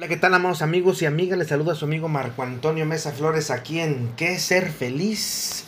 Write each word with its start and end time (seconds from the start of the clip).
Hola, 0.00 0.08
¿qué 0.08 0.16
tal, 0.16 0.32
amados 0.32 0.62
amigos 0.62 1.02
y 1.02 1.04
amigas? 1.04 1.38
Les 1.38 1.48
saluda 1.48 1.74
su 1.74 1.84
amigo 1.84 2.08
Marco 2.08 2.42
Antonio 2.42 2.86
Mesa 2.86 3.12
Flores 3.12 3.50
aquí 3.50 3.80
en 3.80 4.10
¿Qué 4.16 4.38
ser 4.38 4.72
feliz? 4.72 5.64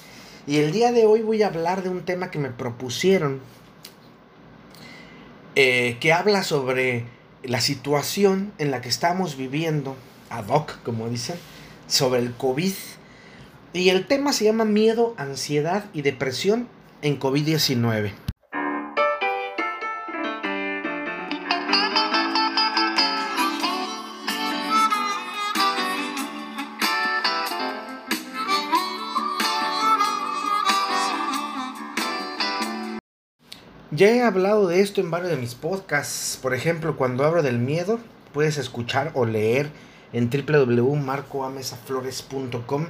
Y 0.46 0.56
el 0.56 0.72
día 0.72 0.90
de 0.90 1.04
hoy 1.04 1.20
voy 1.20 1.42
a 1.42 1.48
hablar 1.48 1.82
de 1.82 1.90
un 1.90 2.00
tema 2.00 2.30
que 2.30 2.38
me 2.38 2.48
propusieron 2.48 3.42
eh, 5.54 5.98
que 6.00 6.14
habla 6.14 6.44
sobre 6.44 7.04
la 7.42 7.60
situación 7.60 8.54
en 8.56 8.70
la 8.70 8.80
que 8.80 8.88
estamos 8.88 9.36
viviendo, 9.36 9.96
ad 10.30 10.48
hoc, 10.48 10.82
como 10.82 11.10
dicen, 11.10 11.36
sobre 11.86 12.20
el 12.20 12.32
COVID. 12.32 12.72
Y 13.74 13.90
el 13.90 14.06
tema 14.06 14.32
se 14.32 14.46
llama 14.46 14.64
miedo, 14.64 15.14
ansiedad 15.18 15.84
y 15.92 16.00
depresión 16.00 16.68
en 17.02 17.20
COVID-19. 17.20 18.31
Ya 34.02 34.10
he 34.10 34.20
hablado 34.20 34.66
de 34.66 34.80
esto 34.80 35.00
en 35.00 35.12
varios 35.12 35.30
de 35.30 35.36
mis 35.36 35.54
podcasts. 35.54 36.36
Por 36.42 36.54
ejemplo, 36.54 36.96
cuando 36.96 37.24
hablo 37.24 37.44
del 37.44 37.60
miedo, 37.60 38.00
puedes 38.32 38.58
escuchar 38.58 39.12
o 39.14 39.26
leer 39.26 39.70
en 40.12 40.28
www.marcoamesaflores.com 40.28 42.86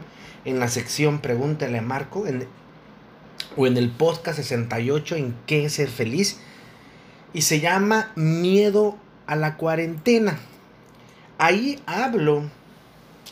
en 0.47 0.59
la 0.59 0.69
sección 0.69 1.19
Pregúntale 1.19 1.77
a 1.77 1.83
Marco 1.83 2.25
o 3.59 3.67
en 3.67 3.77
el 3.77 3.91
podcast 3.91 4.39
68 4.39 5.17
en 5.17 5.37
qué 5.47 5.69
ser 5.69 5.91
feliz. 5.91 6.41
Y 7.35 7.43
se 7.43 7.61
llama 7.61 8.13
Miedo 8.17 8.97
a 9.27 9.37
la 9.37 9.59
cuarentena. 9.59 10.39
Ahí 11.37 11.79
hablo 11.85 12.45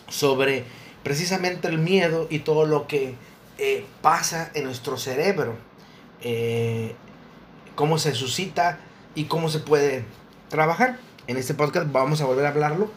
sobre 0.06 0.64
precisamente 1.02 1.66
el 1.66 1.78
miedo 1.78 2.26
y 2.28 2.40
todo 2.40 2.66
lo 2.66 2.86
que 2.86 3.14
eh, 3.56 3.86
pasa 4.02 4.50
en 4.52 4.64
nuestro 4.64 4.98
cerebro. 4.98 5.56
Eh, 6.20 6.94
cómo 7.74 7.98
se 7.98 8.14
suscita 8.14 8.78
y 9.14 9.24
cómo 9.24 9.48
se 9.48 9.60
puede 9.60 10.04
trabajar. 10.48 10.98
En 11.26 11.36
este 11.36 11.54
podcast 11.54 11.90
vamos 11.92 12.20
a 12.20 12.26
volver 12.26 12.46
a 12.46 12.50
hablarlo 12.50 12.90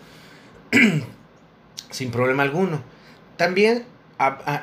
sin 1.91 2.11
problema 2.11 2.43
alguno. 2.43 2.81
También 3.38 3.85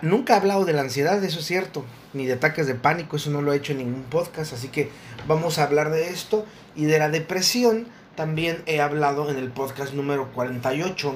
nunca 0.03 0.35
he 0.35 0.37
hablado 0.37 0.65
de 0.65 0.73
la 0.73 0.83
ansiedad, 0.83 1.23
eso 1.23 1.41
es 1.41 1.47
cierto, 1.47 1.85
ni 2.13 2.27
de 2.27 2.35
ataques 2.35 2.67
de 2.67 2.75
pánico, 2.75 3.17
eso 3.17 3.31
no 3.31 3.43
lo 3.43 3.53
he 3.53 3.57
hecho 3.57 3.73
en 3.73 3.79
ningún 3.79 4.05
podcast, 4.05 4.53
así 4.53 4.69
que 4.69 4.91
vamos 5.27 5.59
a 5.59 5.65
hablar 5.65 5.91
de 5.91 6.11
esto. 6.11 6.47
Y 6.77 6.85
de 6.85 6.99
la 6.99 7.09
depresión 7.09 7.87
también 8.17 8.63
he 8.67 8.81
hablado 8.81 9.31
en 9.31 9.37
el 9.37 9.51
podcast 9.51 9.93
número 9.93 10.33
48. 10.33 11.15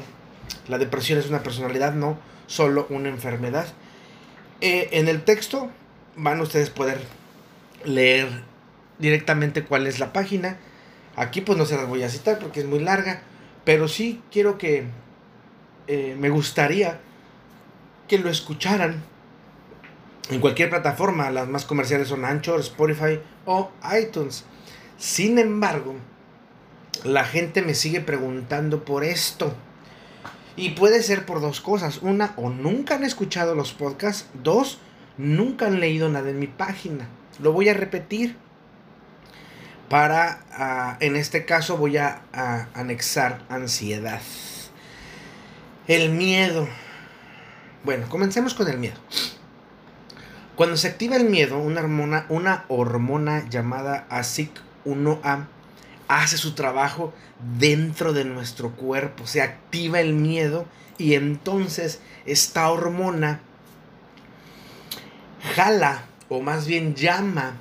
La 0.68 0.78
depresión 0.78 1.18
es 1.18 1.28
una 1.28 1.42
personalidad, 1.42 1.94
no 1.94 2.18
solo 2.46 2.86
una 2.90 3.08
enfermedad. 3.08 3.66
Eh, 4.60 4.88
en 4.92 5.08
el 5.08 5.22
texto 5.22 5.70
van 6.16 6.40
ustedes 6.40 6.70
poder 6.70 7.00
leer 7.84 8.28
directamente 8.98 9.64
cuál 9.64 9.86
es 9.86 9.98
la 9.98 10.12
página. 10.12 10.58
Aquí 11.16 11.40
pues 11.40 11.58
no 11.58 11.66
se 11.66 11.76
las 11.76 11.86
voy 11.86 12.02
a 12.02 12.08
citar 12.08 12.38
porque 12.38 12.60
es 12.60 12.66
muy 12.66 12.80
larga, 12.80 13.22
pero 13.64 13.88
sí 13.88 14.22
quiero 14.30 14.58
que 14.58 14.86
eh, 15.86 16.16
me 16.18 16.30
gustaría 16.30 17.00
que 18.08 18.18
lo 18.18 18.30
escucharan 18.30 19.02
en 20.30 20.40
cualquier 20.40 20.70
plataforma. 20.70 21.30
Las 21.30 21.48
más 21.48 21.64
comerciales 21.64 22.08
son 22.08 22.24
Anchor, 22.24 22.60
Spotify 22.60 23.20
o 23.44 23.70
iTunes. 23.98 24.44
Sin 24.98 25.38
embargo, 25.38 25.94
la 27.04 27.24
gente 27.24 27.62
me 27.62 27.74
sigue 27.74 28.00
preguntando 28.00 28.84
por 28.84 29.04
esto. 29.04 29.54
Y 30.56 30.70
puede 30.70 31.02
ser 31.02 31.26
por 31.26 31.40
dos 31.40 31.60
cosas. 31.60 31.98
Una, 32.02 32.32
o 32.36 32.48
nunca 32.48 32.94
han 32.94 33.04
escuchado 33.04 33.54
los 33.54 33.72
podcasts. 33.72 34.28
Dos, 34.42 34.78
nunca 35.18 35.66
han 35.66 35.80
leído 35.80 36.08
nada 36.08 36.30
en 36.30 36.38
mi 36.38 36.46
página. 36.46 37.08
Lo 37.40 37.52
voy 37.52 37.68
a 37.68 37.74
repetir 37.74 38.36
para, 39.88 40.40
ah, 40.52 40.96
en 41.00 41.16
este 41.16 41.44
caso 41.44 41.76
voy 41.76 41.96
a, 41.96 42.22
anexar 42.74 43.42
ansiedad. 43.48 44.20
El 45.86 46.10
miedo. 46.10 46.66
Bueno, 47.84 48.08
comencemos 48.08 48.54
con 48.54 48.68
el 48.68 48.78
miedo. 48.78 48.96
Cuando 50.56 50.76
se 50.76 50.88
activa 50.88 51.16
el 51.16 51.24
miedo, 51.24 51.58
una 51.58 51.80
hormona, 51.80 52.26
una 52.28 52.64
hormona 52.68 53.48
llamada 53.48 54.06
ASIC1A 54.08 55.46
hace 56.08 56.36
su 56.36 56.54
trabajo 56.54 57.12
dentro 57.58 58.12
de 58.12 58.24
nuestro 58.24 58.70
cuerpo. 58.72 59.26
Se 59.26 59.42
activa 59.42 60.00
el 60.00 60.14
miedo 60.14 60.66
y 60.96 61.14
entonces 61.14 62.00
esta 62.24 62.70
hormona 62.70 63.40
jala 65.54 66.04
o 66.28 66.40
más 66.40 66.66
bien 66.66 66.94
llama 66.94 67.56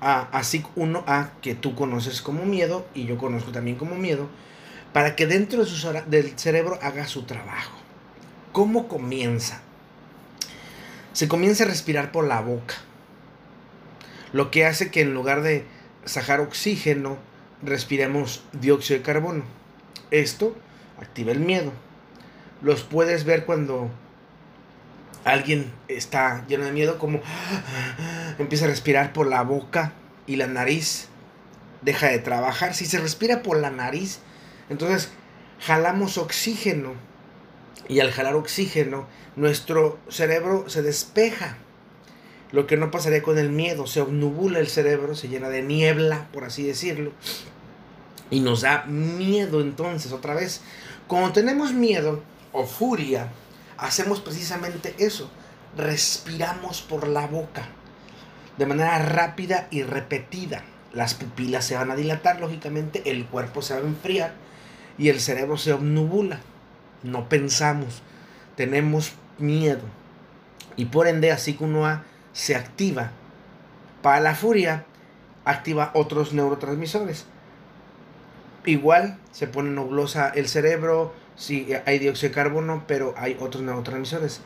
a, 0.00 0.20
a 0.36 0.42
1A 0.42 1.30
que 1.42 1.54
tú 1.54 1.74
conoces 1.74 2.22
como 2.22 2.44
miedo 2.44 2.86
y 2.94 3.04
yo 3.06 3.18
conozco 3.18 3.52
también 3.52 3.76
como 3.76 3.94
miedo, 3.94 4.28
para 4.92 5.16
que 5.16 5.26
dentro 5.26 5.64
de 5.64 5.70
su, 5.70 5.92
del 6.06 6.38
cerebro 6.38 6.78
haga 6.82 7.06
su 7.06 7.22
trabajo. 7.22 7.76
¿Cómo 8.52 8.88
comienza? 8.88 9.60
Se 11.12 11.28
comienza 11.28 11.64
a 11.64 11.68
respirar 11.68 12.12
por 12.12 12.26
la 12.26 12.40
boca, 12.40 12.74
lo 14.32 14.50
que 14.50 14.66
hace 14.66 14.90
que 14.90 15.00
en 15.00 15.14
lugar 15.14 15.42
de 15.42 15.64
sacar 16.04 16.40
oxígeno, 16.40 17.18
respiremos 17.62 18.44
dióxido 18.52 18.98
de 18.98 19.04
carbono. 19.04 19.44
Esto 20.10 20.56
activa 21.00 21.32
el 21.32 21.40
miedo. 21.40 21.72
Los 22.62 22.82
puedes 22.82 23.24
ver 23.24 23.44
cuando 23.44 23.90
alguien 25.24 25.72
está 25.88 26.46
lleno 26.46 26.64
de 26.64 26.72
miedo, 26.72 26.98
como 26.98 27.20
empieza 28.38 28.64
a 28.64 28.68
respirar 28.68 29.12
por 29.12 29.26
la 29.26 29.42
boca 29.42 29.92
y 30.26 30.36
la 30.36 30.46
nariz 30.46 31.08
deja 31.82 32.08
de 32.08 32.18
trabajar. 32.18 32.74
Si 32.74 32.86
se 32.86 32.98
respira 32.98 33.42
por 33.42 33.58
la 33.58 33.70
nariz, 33.70 34.20
entonces 34.68 35.10
jalamos 35.60 36.18
oxígeno. 36.18 36.92
Y 37.88 38.00
al 38.00 38.10
jalar 38.10 38.34
oxígeno, 38.34 39.06
nuestro 39.36 39.98
cerebro 40.08 40.68
se 40.68 40.82
despeja. 40.82 41.56
Lo 42.50 42.66
que 42.66 42.76
no 42.76 42.90
pasaría 42.90 43.22
con 43.22 43.38
el 43.38 43.50
miedo, 43.50 43.86
se 43.86 44.00
obnubula 44.00 44.58
el 44.58 44.68
cerebro, 44.68 45.14
se 45.14 45.28
llena 45.28 45.48
de 45.48 45.62
niebla, 45.62 46.28
por 46.32 46.44
así 46.44 46.66
decirlo. 46.66 47.12
Y 48.30 48.40
nos 48.40 48.62
da 48.62 48.84
miedo 48.84 49.60
entonces, 49.60 50.12
otra 50.12 50.34
vez. 50.34 50.60
Cuando 51.06 51.32
tenemos 51.32 51.72
miedo 51.72 52.22
o 52.52 52.66
furia, 52.66 53.30
hacemos 53.78 54.20
precisamente 54.20 54.94
eso. 54.98 55.30
Respiramos 55.76 56.82
por 56.82 57.08
la 57.08 57.26
boca 57.26 57.68
de 58.58 58.66
manera 58.66 58.98
rápida 58.98 59.68
y 59.70 59.82
repetida. 59.82 60.64
Las 60.92 61.14
pupilas 61.14 61.64
se 61.64 61.76
van 61.76 61.90
a 61.90 61.96
dilatar, 61.96 62.40
lógicamente, 62.40 63.10
el 63.10 63.26
cuerpo 63.26 63.62
se 63.62 63.74
va 63.74 63.80
a 63.80 63.84
enfriar 63.84 64.32
y 64.98 65.08
el 65.08 65.20
cerebro 65.20 65.56
se 65.56 65.72
obnubula. 65.72 66.40
No 67.02 67.28
pensamos, 67.28 68.02
tenemos 68.56 69.12
miedo. 69.38 69.82
Y 70.76 70.86
por 70.86 71.06
ende, 71.06 71.30
así 71.30 71.54
que 71.54 71.64
uno 71.64 72.02
se 72.32 72.56
activa. 72.56 73.12
Para 74.02 74.20
la 74.20 74.34
furia, 74.34 74.84
activa 75.44 75.92
otros 75.94 76.32
neurotransmisores. 76.32 77.26
Igual 78.64 79.18
se 79.30 79.46
pone 79.46 79.70
nublosa 79.70 80.28
el 80.28 80.48
cerebro, 80.48 81.14
sí 81.38 81.68
hay 81.86 81.98
dióxido 81.98 82.30
de 82.30 82.34
carbono, 82.34 82.84
pero 82.86 83.14
hay 83.16 83.36
otros 83.40 83.62
neurotransmisores. 83.62 84.40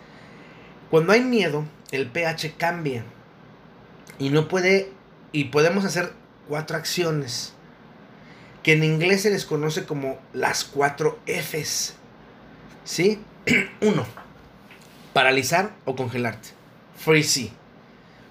Cuando 0.90 1.12
hay 1.12 1.22
miedo, 1.22 1.64
el 1.90 2.06
pH 2.06 2.54
cambia 2.56 3.04
y 4.18 4.30
no 4.30 4.46
puede 4.46 4.92
y 5.32 5.44
podemos 5.44 5.84
hacer 5.84 6.12
cuatro 6.46 6.76
acciones 6.76 7.54
que 8.62 8.74
en 8.74 8.84
inglés 8.84 9.22
se 9.22 9.30
les 9.30 9.44
conoce 9.44 9.84
como 9.84 10.18
las 10.32 10.64
cuatro 10.64 11.18
Fs. 11.26 11.94
¿Sí? 12.84 13.18
Uno, 13.80 14.06
paralizar 15.12 15.74
o 15.84 15.96
congelarte. 15.96 16.50
Freeze. 16.96 17.50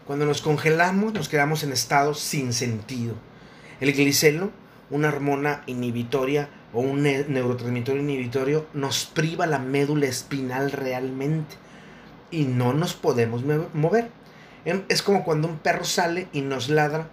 Cuando 0.06 0.26
nos 0.26 0.42
congelamos, 0.42 1.14
nos 1.14 1.30
quedamos 1.30 1.64
en 1.64 1.72
estado 1.72 2.14
sin 2.14 2.54
sentido. 2.54 3.16
El 3.80 3.94
glicelo, 3.94 4.52
una 4.90 5.10
hormona 5.10 5.64
inhibitoria, 5.66 6.50
o 6.74 6.80
un 6.80 7.04
neurotransmisor 7.04 7.98
inhibitorio 7.98 8.66
nos 8.74 9.06
priva 9.06 9.46
la 9.46 9.60
médula 9.60 10.08
espinal 10.08 10.72
realmente 10.72 11.56
y 12.30 12.46
no 12.46 12.74
nos 12.74 12.94
podemos 12.94 13.44
mover. 13.74 14.10
Em, 14.64 14.84
es 14.90 15.02
como 15.02 15.24
cuando 15.24 15.48
un 15.48 15.58
perro 15.58 15.84
sale 15.84 16.28
y 16.32 16.42
nos 16.42 16.70
ladra, 16.70 17.08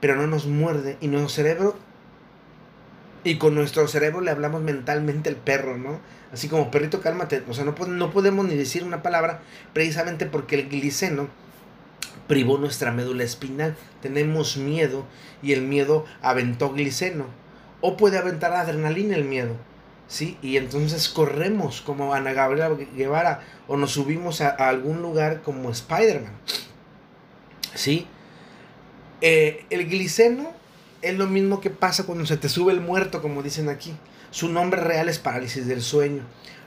pero 0.00 0.16
no 0.16 0.26
nos 0.26 0.46
muerde 0.46 0.96
y 1.00 1.08
nuestro 1.08 1.28
cerebro 1.28 1.76
y 3.24 3.36
con 3.36 3.54
nuestro 3.54 3.86
cerebro 3.88 4.20
le 4.20 4.30
hablamos 4.30 4.62
mentalmente 4.62 5.28
al 5.28 5.36
perro, 5.36 5.76
¿no? 5.76 6.00
Así 6.32 6.48
como 6.48 6.70
perrito, 6.70 7.00
cálmate. 7.00 7.42
O 7.48 7.54
sea, 7.54 7.64
no, 7.64 7.74
no 7.86 8.10
podemos 8.10 8.46
ni 8.46 8.54
decir 8.54 8.84
una 8.84 9.02
palabra 9.02 9.40
precisamente 9.72 10.26
porque 10.26 10.56
el 10.56 10.68
gliceno 10.68 11.28
privó 12.26 12.58
nuestra 12.58 12.92
médula 12.92 13.24
espinal. 13.24 13.76
Tenemos 14.02 14.56
miedo 14.56 15.04
y 15.42 15.52
el 15.52 15.62
miedo 15.62 16.04
aventó 16.22 16.72
gliceno 16.72 17.26
o 17.80 17.96
puede 17.96 18.18
aventar 18.18 18.52
adrenalina 18.52 19.16
el 19.16 19.24
miedo. 19.24 19.54
¿sí? 20.08 20.38
Y 20.42 20.56
entonces 20.56 21.08
corremos 21.08 21.82
como 21.82 22.14
Ana 22.14 22.32
Gabriela 22.32 22.70
Guevara 22.96 23.42
o 23.68 23.76
nos 23.76 23.92
subimos 23.92 24.40
a, 24.40 24.48
algún 24.48 25.02
lugar 25.02 25.42
como 25.42 25.70
Spider-Man, 25.70 26.32
¿sí? 27.74 28.06
Eh, 29.20 29.66
el 29.70 29.88
gliceno 29.88 30.52
es 31.02 31.16
lo 31.16 31.26
mismo 31.26 31.60
que 31.60 31.70
pasa 31.70 32.04
cuando 32.04 32.26
se 32.26 32.36
te 32.36 32.48
sube 32.48 32.72
el 32.72 32.80
muerto, 32.80 33.22
como 33.22 33.42
dicen 33.42 33.68
aquí. 33.68 33.94
Su 34.30 34.48
nombre 34.48 34.80
real 34.80 35.08
es 35.08 35.18
parálisis 35.18 35.66
del 35.66 35.82
sueño. 35.82 36.22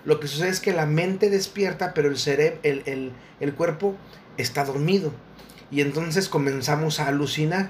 Lo 0.05 0.19
que 0.19 0.27
sucede 0.27 0.49
es 0.49 0.59
que 0.59 0.73
la 0.73 0.85
mente 0.85 1.29
despierta, 1.29 1.93
pero 1.93 2.09
el 2.09 2.17
cerebro, 2.17 2.59
el, 2.63 3.11
el 3.39 3.53
cuerpo 3.53 3.95
está 4.37 4.65
dormido. 4.65 5.13
Y 5.69 5.81
entonces 5.81 6.27
comenzamos 6.27 6.99
a 6.99 7.07
alucinar 7.07 7.69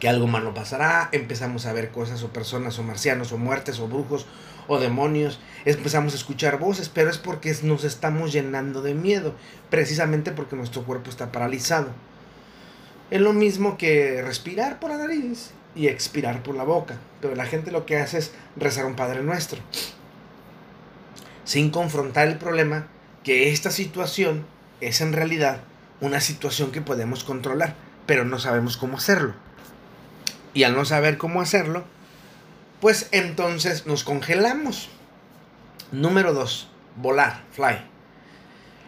que 0.00 0.08
algo 0.08 0.26
malo 0.26 0.54
pasará, 0.54 1.10
empezamos 1.12 1.66
a 1.66 1.72
ver 1.74 1.90
cosas 1.90 2.22
o 2.22 2.32
personas 2.32 2.78
o 2.78 2.82
marcianos 2.82 3.32
o 3.32 3.38
muertes 3.38 3.78
o 3.78 3.86
brujos 3.86 4.26
o 4.66 4.78
demonios, 4.78 5.38
empezamos 5.66 6.14
a 6.14 6.16
escuchar 6.16 6.58
voces, 6.58 6.88
pero 6.88 7.10
es 7.10 7.18
porque 7.18 7.54
nos 7.62 7.84
estamos 7.84 8.32
llenando 8.32 8.82
de 8.82 8.94
miedo, 8.94 9.34
precisamente 9.68 10.32
porque 10.32 10.56
nuestro 10.56 10.84
cuerpo 10.84 11.10
está 11.10 11.30
paralizado. 11.30 11.90
Es 13.10 13.20
lo 13.20 13.32
mismo 13.32 13.76
que 13.76 14.22
respirar 14.22 14.80
por 14.80 14.90
la 14.90 14.96
nariz 14.96 15.50
y 15.74 15.88
expirar 15.88 16.42
por 16.42 16.54
la 16.54 16.64
boca, 16.64 16.96
pero 17.20 17.34
la 17.34 17.46
gente 17.46 17.70
lo 17.70 17.84
que 17.84 17.98
hace 17.98 18.18
es 18.18 18.32
rezar 18.56 18.86
un 18.86 18.96
Padre 18.96 19.22
Nuestro, 19.22 19.60
sin 21.44 21.70
confrontar 21.70 22.28
el 22.28 22.38
problema 22.38 22.86
que 23.22 23.52
esta 23.52 23.70
situación 23.70 24.46
es 24.80 25.02
en 25.02 25.12
realidad 25.12 25.60
una 26.00 26.20
situación 26.20 26.72
que 26.72 26.80
podemos 26.80 27.22
controlar, 27.22 27.74
pero 28.06 28.24
no 28.24 28.38
sabemos 28.38 28.78
cómo 28.78 28.96
hacerlo. 28.96 29.34
Y 30.54 30.64
al 30.64 30.74
no 30.74 30.84
saber 30.84 31.18
cómo 31.18 31.40
hacerlo, 31.40 31.84
pues 32.80 33.08
entonces 33.12 33.86
nos 33.86 34.04
congelamos. 34.04 34.88
Número 35.92 36.32
2, 36.32 36.68
volar, 36.96 37.42
fly. 37.52 37.78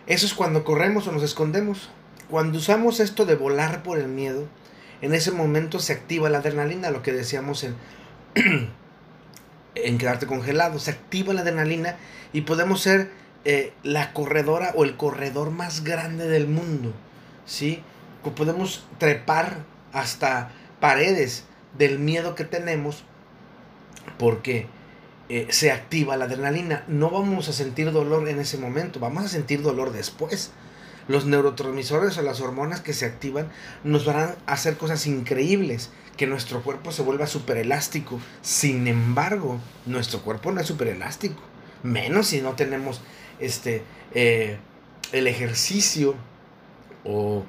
Eso 0.06 0.26
es 0.26 0.34
cuando 0.34 0.64
corremos 0.64 1.06
o 1.06 1.12
nos 1.12 1.22
escondemos. 1.22 1.90
Cuando 2.30 2.58
usamos 2.58 3.00
esto 3.00 3.26
de 3.26 3.34
volar 3.34 3.82
por 3.82 3.98
el 3.98 4.08
miedo, 4.08 4.48
en 5.00 5.14
ese 5.14 5.30
momento 5.30 5.78
se 5.78 5.92
activa 5.92 6.30
la 6.30 6.38
adrenalina, 6.38 6.90
lo 6.90 7.02
que 7.02 7.12
decíamos 7.12 7.64
en, 7.64 7.76
en 9.74 9.98
quedarte 9.98 10.26
congelado. 10.26 10.78
Se 10.78 10.90
activa 10.90 11.34
la 11.34 11.42
adrenalina 11.42 11.96
y 12.32 12.42
podemos 12.42 12.80
ser 12.80 13.10
eh, 13.44 13.72
la 13.82 14.12
corredora 14.12 14.72
o 14.76 14.84
el 14.84 14.96
corredor 14.96 15.50
más 15.50 15.84
grande 15.84 16.28
del 16.28 16.46
mundo. 16.46 16.92
¿sí? 17.44 17.82
Podemos 18.36 18.86
trepar 18.98 19.64
hasta 19.92 20.52
paredes 20.80 21.44
del 21.76 21.98
miedo 21.98 22.34
que 22.34 22.44
tenemos 22.44 23.04
porque 24.18 24.66
eh, 25.28 25.46
se 25.50 25.72
activa 25.72 26.16
la 26.16 26.26
adrenalina. 26.26 26.84
No 26.88 27.10
vamos 27.10 27.48
a 27.48 27.52
sentir 27.52 27.92
dolor 27.92 28.28
en 28.28 28.38
ese 28.38 28.58
momento, 28.58 29.00
vamos 29.00 29.24
a 29.24 29.28
sentir 29.28 29.62
dolor 29.62 29.92
después. 29.92 30.50
Los 31.08 31.26
neurotransmisores 31.26 32.16
o 32.18 32.22
las 32.22 32.40
hormonas 32.40 32.80
que 32.80 32.92
se 32.92 33.06
activan 33.06 33.48
nos 33.82 34.04
van 34.04 34.16
a 34.16 34.52
hacer 34.52 34.76
cosas 34.76 35.06
increíbles, 35.06 35.90
que 36.16 36.26
nuestro 36.26 36.62
cuerpo 36.62 36.92
se 36.92 37.02
vuelva 37.02 37.26
súper 37.26 37.56
elástico. 37.56 38.20
Sin 38.42 38.86
embargo, 38.86 39.58
nuestro 39.86 40.20
cuerpo 40.20 40.52
no 40.52 40.60
es 40.60 40.66
súper 40.66 40.88
elástico, 40.88 41.42
menos 41.82 42.28
si 42.28 42.40
no 42.40 42.52
tenemos 42.52 43.00
este, 43.40 43.82
eh, 44.14 44.58
el 45.12 45.26
ejercicio 45.26 46.14
o 47.04 47.44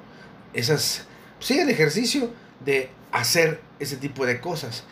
esas, 0.52 1.06
sí, 1.38 1.58
el 1.58 1.70
ejercicio 1.70 2.30
de 2.64 2.90
hacer 3.14 3.60
ese 3.78 3.96
tipo 3.96 4.26
de 4.26 4.40
cosas. 4.40 4.84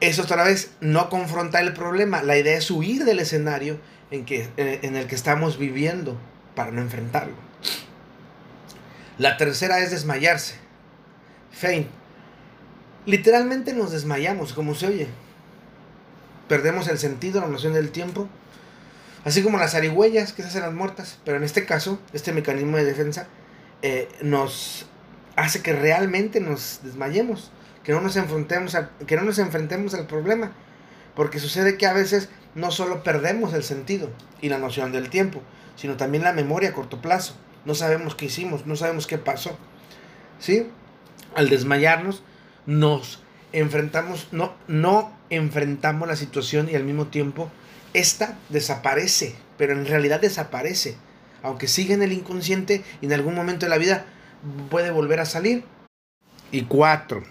Eso 0.00 0.22
otra 0.22 0.44
vez, 0.44 0.72
no 0.80 1.08
confrontar 1.08 1.64
el 1.64 1.72
problema. 1.72 2.22
La 2.22 2.36
idea 2.36 2.56
es 2.56 2.70
huir 2.70 3.04
del 3.04 3.18
escenario 3.18 3.80
en, 4.10 4.24
que, 4.26 4.48
en 4.56 4.96
el 4.96 5.06
que 5.06 5.14
estamos 5.14 5.58
viviendo 5.58 6.16
para 6.54 6.70
no 6.70 6.82
enfrentarlo. 6.82 7.34
La 9.16 9.38
tercera 9.38 9.78
es 9.78 9.90
desmayarse. 9.90 10.56
Faint. 11.52 11.88
Literalmente 13.06 13.72
nos 13.72 13.92
desmayamos, 13.92 14.52
como 14.52 14.74
se 14.74 14.86
oye. 14.86 15.08
Perdemos 16.48 16.86
el 16.88 16.98
sentido, 16.98 17.40
la 17.40 17.48
noción 17.48 17.72
del 17.72 17.90
tiempo. 17.90 18.28
Así 19.24 19.42
como 19.42 19.56
las 19.58 19.74
arihuellas 19.74 20.34
que 20.34 20.42
se 20.42 20.48
hacen 20.48 20.62
las 20.62 20.74
muertas. 20.74 21.18
Pero 21.24 21.38
en 21.38 21.44
este 21.44 21.64
caso, 21.64 21.98
este 22.12 22.32
mecanismo 22.32 22.76
de 22.76 22.84
defensa 22.84 23.26
eh, 23.80 24.08
nos 24.20 24.86
hace 25.36 25.62
que 25.62 25.72
realmente 25.72 26.40
nos 26.40 26.80
desmayemos 26.82 27.50
que 27.84 27.92
no 27.92 28.00
nos 28.00 28.16
enfrentemos, 28.16 28.76
que 29.06 29.16
no 29.16 29.22
nos 29.22 29.38
enfrentemos 29.38 29.94
al 29.94 30.06
problema. 30.06 30.52
Porque 31.14 31.38
sucede 31.38 31.76
que 31.76 31.86
a 31.86 31.92
veces 31.92 32.28
no 32.54 32.72
solo 32.72 33.04
perdemos 33.04 33.52
el 33.52 33.62
sentido 33.62 34.10
y 34.40 34.48
la 34.48 34.58
noción 34.58 34.90
del 34.90 35.10
tiempo, 35.10 35.42
sino 35.76 35.96
también 35.96 36.24
la 36.24 36.32
memoria 36.32 36.70
a 36.70 36.72
corto 36.72 37.00
plazo. 37.00 37.36
No 37.64 37.74
sabemos 37.74 38.16
qué 38.16 38.24
hicimos, 38.24 38.66
no 38.66 38.74
sabemos 38.74 39.06
qué 39.06 39.18
pasó. 39.18 39.56
¿Sí? 40.40 40.66
Al 41.36 41.50
desmayarnos, 41.50 42.22
nos 42.66 43.22
enfrentamos, 43.52 44.28
no, 44.32 44.54
no 44.66 45.12
enfrentamos 45.30 46.08
la 46.08 46.16
situación 46.16 46.68
y 46.70 46.74
al 46.74 46.84
mismo 46.84 47.06
tiempo 47.06 47.50
esta 47.92 48.36
desaparece, 48.48 49.36
pero 49.56 49.72
en 49.74 49.86
realidad 49.86 50.20
desaparece. 50.20 50.96
Aunque 51.42 51.68
sigue 51.68 51.94
en 51.94 52.02
el 52.02 52.12
inconsciente 52.12 52.82
y 53.00 53.06
en 53.06 53.12
algún 53.12 53.34
momento 53.34 53.66
de 53.66 53.70
la 53.70 53.78
vida 53.78 54.06
puede 54.70 54.90
volver 54.90 55.20
a 55.20 55.24
salir. 55.24 55.64
Y 56.50 56.62
cuatro, 56.64 57.22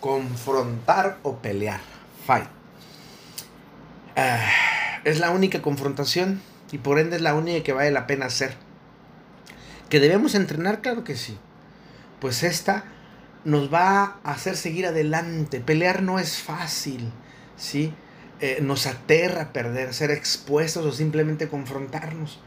confrontar 0.00 1.18
o 1.22 1.38
pelear. 1.38 1.80
Fight. 2.26 2.48
Ah, 4.16 4.48
es 5.04 5.20
la 5.20 5.30
única 5.30 5.62
confrontación 5.62 6.40
y 6.72 6.78
por 6.78 6.98
ende 6.98 7.16
es 7.16 7.22
la 7.22 7.34
única 7.34 7.62
que 7.62 7.72
vale 7.72 7.90
la 7.90 8.06
pena 8.06 8.26
hacer. 8.26 8.54
¿Que 9.88 10.00
debemos 10.00 10.34
entrenar? 10.34 10.80
Claro 10.80 11.04
que 11.04 11.16
sí. 11.16 11.38
Pues 12.20 12.42
esta 12.42 12.84
nos 13.44 13.72
va 13.72 14.18
a 14.24 14.32
hacer 14.32 14.56
seguir 14.56 14.86
adelante. 14.86 15.60
Pelear 15.60 16.02
no 16.02 16.18
es 16.18 16.38
fácil, 16.38 17.12
¿sí? 17.56 17.94
Eh, 18.40 18.58
nos 18.60 18.86
aterra 18.86 19.52
perder, 19.52 19.94
ser 19.94 20.10
expuestos 20.10 20.84
o 20.84 20.92
simplemente 20.92 21.48
confrontarnos. 21.48 22.40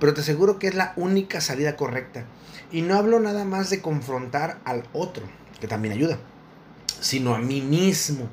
Pero 0.00 0.14
te 0.14 0.22
aseguro 0.22 0.58
que 0.58 0.66
es 0.66 0.74
la 0.74 0.92
única 0.96 1.40
salida 1.40 1.76
correcta. 1.76 2.24
Y 2.72 2.82
no 2.82 2.96
hablo 2.96 3.20
nada 3.20 3.44
más 3.44 3.70
de 3.70 3.80
confrontar 3.80 4.58
al 4.64 4.82
otro, 4.92 5.24
que 5.60 5.68
también 5.68 5.94
ayuda 5.94 6.18
sino 7.00 7.34
a 7.34 7.38
mí 7.38 7.60
mismo. 7.60 8.28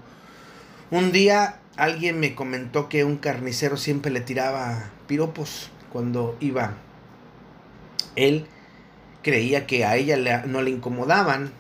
Un 0.92 1.12
día 1.12 1.60
alguien 1.76 2.20
me 2.20 2.36
comentó 2.36 2.90
que 2.90 3.04
un 3.04 3.18
carnicero 3.18 3.78
siempre 3.78 4.12
le 4.12 4.22
tiraba 4.22 4.92
piropos 5.08 5.72
cuando 5.92 6.38
iba. 6.40 6.76
Él 8.16 8.48
creía 9.24 9.68
que 9.68 9.86
a 9.86 9.96
ella 9.96 10.44
no 10.46 10.62
le 10.62 10.72
incomodaban, 10.72 11.52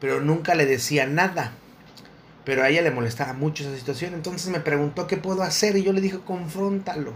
pero 0.00 0.20
nunca 0.20 0.54
le 0.54 0.66
decía 0.66 1.06
nada. 1.06 1.52
Pero 2.44 2.62
a 2.62 2.68
ella 2.68 2.82
le 2.82 2.90
molestaba 2.90 3.32
mucho 3.32 3.64
esa 3.64 3.76
situación. 3.76 4.12
Entonces 4.12 4.50
me 4.50 4.60
preguntó 4.60 5.06
qué 5.06 5.16
puedo 5.16 5.42
hacer 5.42 5.76
y 5.76 5.82
yo 5.82 5.92
le 5.92 6.02
dije, 6.02 6.18
confróntalo. 6.24 7.14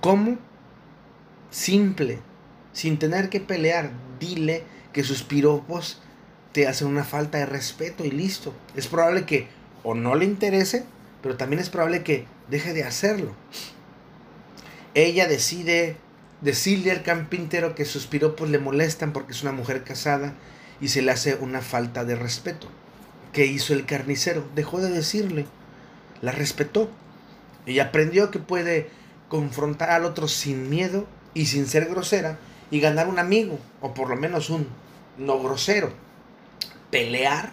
¿Cómo? 0.00 0.38
Simple, 1.50 2.18
sin 2.72 2.98
tener 2.98 3.28
que 3.28 3.40
pelear. 3.40 3.90
Dile 4.20 4.64
que 4.92 5.04
sus 5.04 5.22
piropos 5.22 6.00
te 6.52 6.66
hacen 6.66 6.88
una 6.88 7.04
falta 7.04 7.38
de 7.38 7.46
respeto 7.46 8.04
y 8.04 8.10
listo. 8.10 8.54
Es 8.76 8.86
probable 8.86 9.26
que 9.26 9.48
o 9.82 9.94
no 9.94 10.14
le 10.14 10.24
interese, 10.24 10.84
pero 11.22 11.36
también 11.36 11.60
es 11.60 11.70
probable 11.70 12.02
que 12.02 12.26
deje 12.48 12.72
de 12.72 12.84
hacerlo. 12.84 13.34
Ella 14.94 15.26
decide 15.26 15.96
decirle 16.40 16.90
al 16.90 17.02
campintero 17.02 17.74
que 17.74 17.84
sus 17.84 18.06
piropos 18.06 18.48
le 18.50 18.58
molestan 18.58 19.12
porque 19.12 19.32
es 19.32 19.42
una 19.42 19.52
mujer 19.52 19.84
casada 19.84 20.34
y 20.80 20.88
se 20.88 21.02
le 21.02 21.10
hace 21.10 21.34
una 21.34 21.60
falta 21.60 22.04
de 22.04 22.14
respeto. 22.14 22.68
¿Qué 23.32 23.46
hizo 23.46 23.74
el 23.74 23.86
carnicero? 23.86 24.44
Dejó 24.54 24.80
de 24.80 24.90
decirle, 24.90 25.46
la 26.22 26.32
respetó 26.32 26.88
y 27.66 27.80
aprendió 27.80 28.30
que 28.30 28.38
puede 28.38 28.90
confrontar 29.28 29.90
al 29.90 30.04
otro 30.04 30.28
sin 30.28 30.70
miedo 30.70 31.06
y 31.34 31.46
sin 31.46 31.66
ser 31.66 31.86
grosera 31.86 32.38
y 32.70 32.80
ganar 32.80 33.08
un 33.08 33.18
amigo 33.18 33.58
o 33.80 33.94
por 33.94 34.08
lo 34.08 34.16
menos 34.16 34.50
un 34.50 34.66
no 35.16 35.40
grosero 35.40 35.92
pelear, 36.90 37.50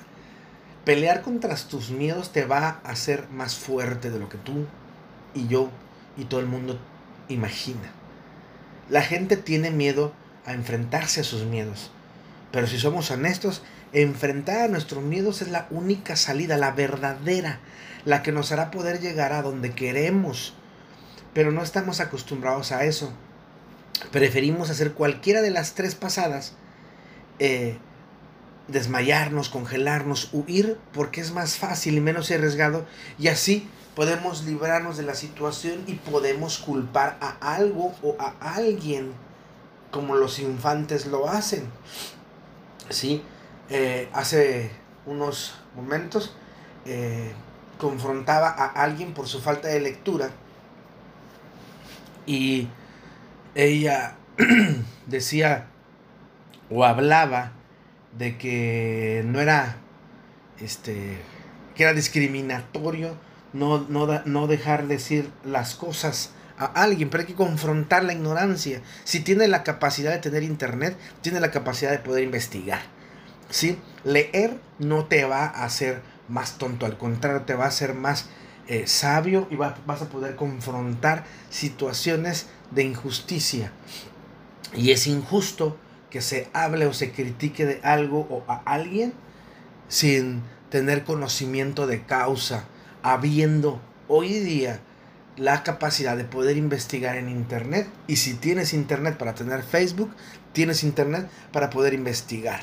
pelear 0.84 1.22
contra 1.22 1.56
tus 1.56 1.90
miedos 1.90 2.32
te 2.32 2.46
va 2.46 2.80
a 2.84 2.92
hacer 2.92 3.28
más 3.30 3.56
fuerte 3.56 4.10
de 4.10 4.20
lo 4.20 4.30
que 4.30 4.38
tú 4.38 4.66
y 5.34 5.48
yo 5.48 5.70
y 6.18 6.26
todo 6.26 6.40
el 6.40 6.46
mundo 6.46 6.80
imagina. 7.28 7.92
La 8.90 9.02
gente 9.02 9.36
tiene 9.36 9.72
miedo 9.72 10.14
a 10.46 10.54
enfrentarse 10.54 11.22
a 11.22 11.24
sus 11.24 11.44
miedos. 11.44 11.92
Pero 12.52 12.68
si 12.68 12.80
somos 12.80 13.12
honestos, 13.12 13.64
enfrentar 13.92 14.62
a 14.62 14.68
nuestros 14.68 15.04
miedos 15.04 15.42
es 15.42 15.50
la 15.50 15.68
única 15.72 16.16
salida, 16.16 16.56
la 16.58 16.72
verdadera, 16.72 17.60
la 18.06 18.22
que 18.22 18.32
nos 18.32 18.52
hará 18.52 18.72
poder 18.72 19.02
llegar 19.02 19.34
a 19.34 19.42
donde 19.42 19.72
queremos. 19.72 20.54
Pero 21.36 21.52
no 21.52 21.62
estamos 21.62 22.00
acostumbrados 22.00 22.72
a 22.72 22.86
eso. 22.86 23.12
Preferimos 24.12 24.72
hacer 24.72 24.94
cualquiera 24.94 25.44
de 25.44 25.52
las 25.52 25.76
tres 25.76 25.94
pasadas 25.94 26.54
eh, 27.40 27.78
desmayarnos, 28.68 29.50
congelarnos, 29.50 30.30
huir, 30.32 30.80
porque 30.94 31.22
es 31.22 31.32
más 31.32 31.58
fácil 31.58 31.98
y 31.98 32.02
menos 32.02 32.32
arriesgado, 32.32 32.86
y 33.20 33.28
así 33.28 33.70
podemos 33.96 34.44
librarnos 34.46 34.98
de 34.98 35.04
la 35.04 35.14
situación 35.14 35.84
y 35.88 35.96
podemos 35.96 36.58
culpar 36.58 37.18
a 37.22 37.56
algo 37.56 37.94
o 38.02 38.16
a 38.18 38.34
alguien, 38.56 39.12
como 39.92 40.16
los 40.16 40.40
infantes 40.40 41.06
lo 41.06 41.30
hacen. 41.30 41.70
¿Sí? 42.90 43.22
Eh, 43.70 44.10
hace 44.14 44.72
unos 45.06 45.56
momentos 45.76 46.34
eh, 46.86 47.34
confrontaba 47.78 48.48
a 48.50 48.68
alguien 48.84 49.14
por 49.14 49.28
su 49.28 49.42
falta 49.42 49.68
de 49.68 49.80
lectura 49.82 50.32
y 52.26 52.68
ella 53.56 54.16
decía 55.08 55.68
o 56.70 56.84
hablaba 56.84 57.52
de 58.18 58.38
que 58.38 59.24
no 59.26 59.40
era 59.40 59.78
este 60.60 61.18
que 61.76 61.84
era 61.84 61.94
discriminatorio 61.94 63.18
no, 63.54 63.86
no, 63.90 64.22
no 64.26 64.48
dejar 64.48 64.88
decir 64.88 65.30
las 65.44 65.76
cosas 65.76 66.32
a 66.58 66.66
alguien, 66.66 67.10
pero 67.10 67.22
hay 67.22 67.28
que 67.28 67.36
confrontar 67.36 68.04
la 68.04 68.14
ignorancia. 68.14 68.82
Si 69.04 69.22
tiene 69.22 69.48
la 69.48 69.64
capacidad 69.64 70.12
de 70.12 70.20
tener 70.20 70.44
internet, 70.44 70.98
tiene 71.22 71.40
la 71.40 71.52
capacidad 71.52 71.92
de 71.92 72.00
poder 72.00 72.24
investigar. 72.24 72.82
¿sí? 73.50 73.78
Leer 74.04 74.60
no 74.80 75.06
te 75.06 75.26
va 75.26 75.46
a 75.46 75.66
hacer 75.66 76.02
más 76.28 76.58
tonto, 76.58 76.86
al 76.86 76.98
contrario, 76.98 77.42
te 77.44 77.56
va 77.56 77.66
a 77.66 77.70
hacer 77.70 77.94
más 77.94 78.28
eh, 78.68 78.88
sabio 78.88 79.48
y 79.52 79.56
vas 79.56 80.02
a 80.02 80.10
poder 80.10 80.36
confrontar 80.36 81.26
situaciones 81.50 82.48
de 82.72 82.84
injusticia. 82.84 83.72
Y 84.76 84.92
es 84.92 85.08
injusto 85.08 85.78
que 86.10 86.22
se 86.22 86.50
hable 86.54 86.86
o 86.86 86.94
se 86.94 87.12
critique 87.12 87.66
de 87.66 87.80
algo 87.84 88.28
o 88.30 88.44
a 88.52 88.62
alguien 88.66 89.14
sin 89.88 90.42
tener 90.70 91.04
conocimiento 91.04 91.88
de 91.88 92.04
causa, 92.04 92.66
habiendo 93.04 93.82
hoy 94.08 94.40
día 94.40 94.80
la 95.38 95.64
capacidad 95.64 96.18
de 96.18 96.24
poder 96.24 96.58
investigar 96.58 97.18
en 97.18 97.30
Internet. 97.30 97.88
Y 98.08 98.16
si 98.16 98.34
tienes 98.34 98.74
Internet 98.74 99.18
para 99.18 99.36
tener 99.36 99.64
Facebook, 99.64 100.14
tienes 100.54 100.84
Internet 100.84 101.30
para 101.52 101.70
poder 101.70 101.94
investigar. 101.94 102.62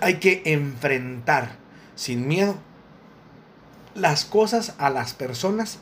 Hay 0.00 0.14
que 0.14 0.42
enfrentar 0.44 1.56
sin 1.94 2.26
miedo 2.26 2.56
las 3.94 4.24
cosas 4.24 4.74
a 4.78 4.90
las 4.90 5.12
personas 5.12 5.78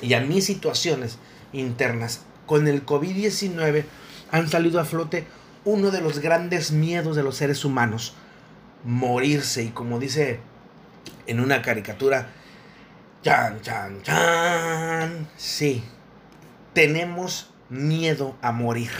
y 0.00 0.14
a 0.14 0.20
mis 0.20 0.44
situaciones 0.44 1.18
internas. 1.52 2.20
Con 2.46 2.68
el 2.68 2.84
COVID-19 2.84 3.84
han 4.30 4.48
salido 4.48 4.80
a 4.80 4.84
flote 4.84 5.26
uno 5.64 5.90
de 5.90 6.00
los 6.00 6.18
grandes 6.18 6.72
miedos 6.72 7.16
de 7.16 7.22
los 7.22 7.36
seres 7.36 7.64
humanos, 7.64 8.14
morirse. 8.84 9.64
Y 9.64 9.68
como 9.68 9.98
dice 9.98 10.40
en 11.26 11.40
una 11.40 11.62
caricatura, 11.62 12.28
chan, 13.22 13.60
chan, 13.62 14.02
chan, 14.02 15.28
sí, 15.36 15.82
tenemos 16.74 17.50
miedo 17.70 18.36
a 18.42 18.52
morir. 18.52 18.90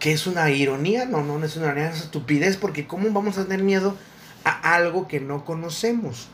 ¿Que 0.00 0.12
es 0.12 0.26
una 0.26 0.50
ironía? 0.50 1.04
No, 1.04 1.22
no, 1.22 1.38
no 1.38 1.44
es 1.44 1.56
una 1.56 1.66
ironía, 1.66 1.90
es 1.90 2.00
estupidez, 2.00 2.56
porque 2.56 2.86
¿cómo 2.86 3.10
vamos 3.10 3.38
a 3.38 3.44
tener 3.44 3.62
miedo 3.62 3.96
a 4.44 4.74
algo 4.74 5.06
que 5.06 5.20
no 5.20 5.44
conocemos? 5.44 6.28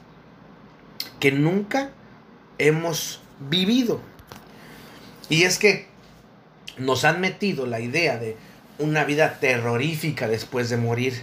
Que 1.26 1.32
nunca 1.32 1.90
hemos 2.56 3.20
vivido. 3.50 4.00
Y 5.28 5.42
es 5.42 5.58
que 5.58 5.88
nos 6.78 7.04
han 7.04 7.20
metido 7.20 7.66
la 7.66 7.80
idea 7.80 8.16
de 8.16 8.36
una 8.78 9.02
vida 9.02 9.40
terrorífica 9.40 10.28
después 10.28 10.70
de 10.70 10.76
morir. 10.76 11.20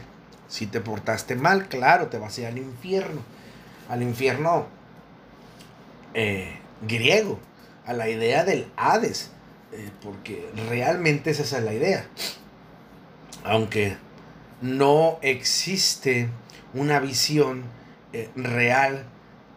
Si 0.50 0.67
te 0.67 0.81
portaste 0.81 1.38
mal, 1.38 1.69
claro, 1.69 2.07
te 2.07 2.17
vas 2.17 2.38
a 2.38 2.41
ir 2.41 2.48
al 2.48 2.57
infierno. 2.57 3.22
Al 3.88 4.01
infierno 4.01 4.67
eh, 6.13 6.60
griego, 6.86 7.39
a 7.86 7.93
la 7.93 8.10
idea 8.10 8.43
del 8.43 8.67
Hades. 8.75 9.31
Eh, 9.72 9.89
porque 10.01 10.50
realmente 10.67 11.31
esa 11.31 11.43
es 11.43 11.63
la 11.63 11.74
idea. 11.74 12.05
Aunque 13.45 13.95
no 14.62 15.17
existe 15.22 16.27
una 16.74 17.00
visión 17.00 17.63
eh, 18.12 18.29
real 18.36 19.05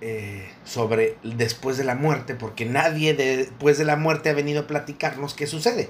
eh, 0.03 0.47
sobre 0.65 1.17
después 1.23 1.79
de 1.79 1.85
la 1.85 1.95
muerte, 1.95 2.35
porque 2.35 2.67
nadie 2.67 3.15
después 3.15 3.79
de 3.79 3.87
la 3.87 3.97
muerte 3.97 4.29
ha 4.29 4.35
venido 4.35 4.63
a 4.63 4.67
platicarnos 4.67 5.33
qué 5.33 5.47
sucede. 5.47 5.89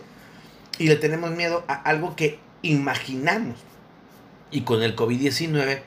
Y 0.78 0.86
le 0.86 0.96
tenemos 0.96 1.32
miedo 1.32 1.64
a 1.66 1.74
algo 1.74 2.14
que 2.14 2.38
imaginamos. 2.62 3.56
Y 4.52 4.60
con 4.62 4.82
el 4.84 4.94
COVID-19, 4.94 5.80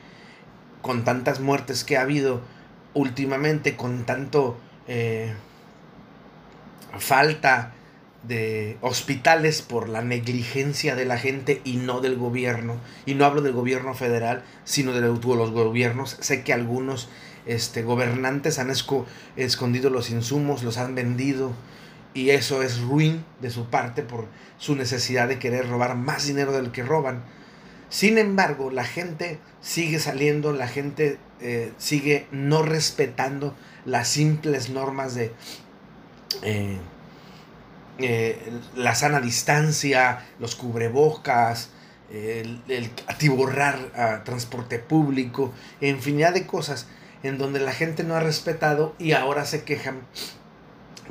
con 0.81 1.05
tantas 1.05 1.39
muertes 1.39 1.85
que 1.85 1.97
ha 1.97 2.01
habido 2.01 2.41
últimamente, 2.93 3.77
con 3.77 4.05
tanto 4.05 4.57
eh, 4.87 5.33
falta 6.97 7.73
de 8.23 8.77
hospitales 8.81 9.61
por 9.61 9.87
la 9.87 10.01
negligencia 10.01 10.95
de 10.95 11.05
la 11.05 11.17
gente 11.17 11.61
y 11.63 11.77
no 11.77 12.01
del 12.01 12.17
gobierno. 12.17 12.75
Y 13.05 13.13
no 13.13 13.25
hablo 13.25 13.41
del 13.41 13.53
gobierno 13.53 13.93
federal, 13.93 14.43
sino 14.65 14.91
de 14.91 15.01
los 15.01 15.21
gobiernos. 15.21 16.17
Sé 16.19 16.43
que 16.43 16.51
algunos 16.51 17.07
este, 17.49 17.81
gobernantes 17.81 18.59
han 18.59 18.71
escondido 19.35 19.89
los 19.89 20.11
insumos, 20.11 20.61
los 20.61 20.77
han 20.77 20.93
vendido 20.93 21.51
y 22.13 22.29
eso 22.29 22.61
es 22.61 22.79
ruin 22.79 23.25
de 23.41 23.49
su 23.49 23.65
parte 23.71 24.03
por 24.03 24.27
su 24.59 24.75
necesidad 24.75 25.27
de 25.27 25.39
querer 25.39 25.67
robar 25.67 25.95
más 25.95 26.27
dinero 26.27 26.51
del 26.51 26.71
que 26.71 26.83
roban. 26.83 27.23
Sin 27.89 28.19
embargo, 28.19 28.69
la 28.69 28.83
gente 28.83 29.39
sigue 29.61 29.97
saliendo, 29.97 30.53
la 30.53 30.67
gente 30.67 31.17
eh, 31.41 31.73
sigue 31.79 32.27
no 32.31 32.61
respetando 32.61 33.55
las 33.83 34.07
simples 34.07 34.69
normas 34.69 35.15
de 35.15 35.33
eh, 36.43 36.77
eh, 37.97 38.51
la 38.75 38.93
sana 38.93 39.21
distancia, 39.21 40.23
los 40.37 40.55
cubrebocas, 40.55 41.71
el, 42.11 42.61
el 42.67 42.91
atiborrar 43.07 43.91
a 43.95 44.23
transporte 44.23 44.77
público, 44.77 45.51
infinidad 45.81 46.33
de 46.33 46.45
cosas 46.45 46.85
en 47.23 47.37
donde 47.37 47.59
la 47.59 47.73
gente 47.73 48.03
no 48.03 48.15
ha 48.15 48.19
respetado 48.19 48.95
y 48.97 49.11
ahora 49.11 49.45
se 49.45 49.63
quejan 49.63 50.01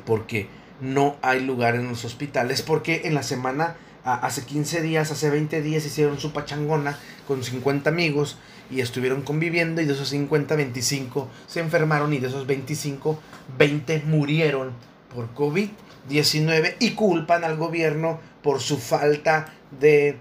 porque 0.05 0.47
no 0.81 1.17
hay 1.21 1.41
lugar 1.41 1.75
en 1.75 1.87
los 1.87 2.05
hospitales, 2.05 2.61
porque 2.61 3.01
en 3.05 3.13
la 3.13 3.23
semana, 3.23 3.75
hace 4.03 4.43
15 4.43 4.81
días, 4.81 5.11
hace 5.11 5.29
20 5.29 5.61
días 5.61 5.85
hicieron 5.85 6.19
su 6.19 6.31
pachangona 6.31 6.97
con 7.27 7.43
50 7.43 7.89
amigos 7.89 8.37
y 8.71 8.81
estuvieron 8.81 9.21
conviviendo 9.21 9.81
y 9.81 9.85
de 9.85 9.93
esos 9.93 10.09
50, 10.09 10.55
25 10.55 11.27
se 11.47 11.59
enfermaron 11.59 12.13
y 12.13 12.19
de 12.19 12.27
esos 12.27 12.47
25, 12.47 13.19
20 13.57 14.03
murieron 14.05 14.71
por 15.13 15.33
COVID-19 15.33 16.75
y 16.79 16.91
culpan 16.91 17.43
al 17.43 17.57
gobierno 17.57 18.19
por 18.41 18.61
su 18.61 18.77
falta 18.77 19.53
de 19.79 20.17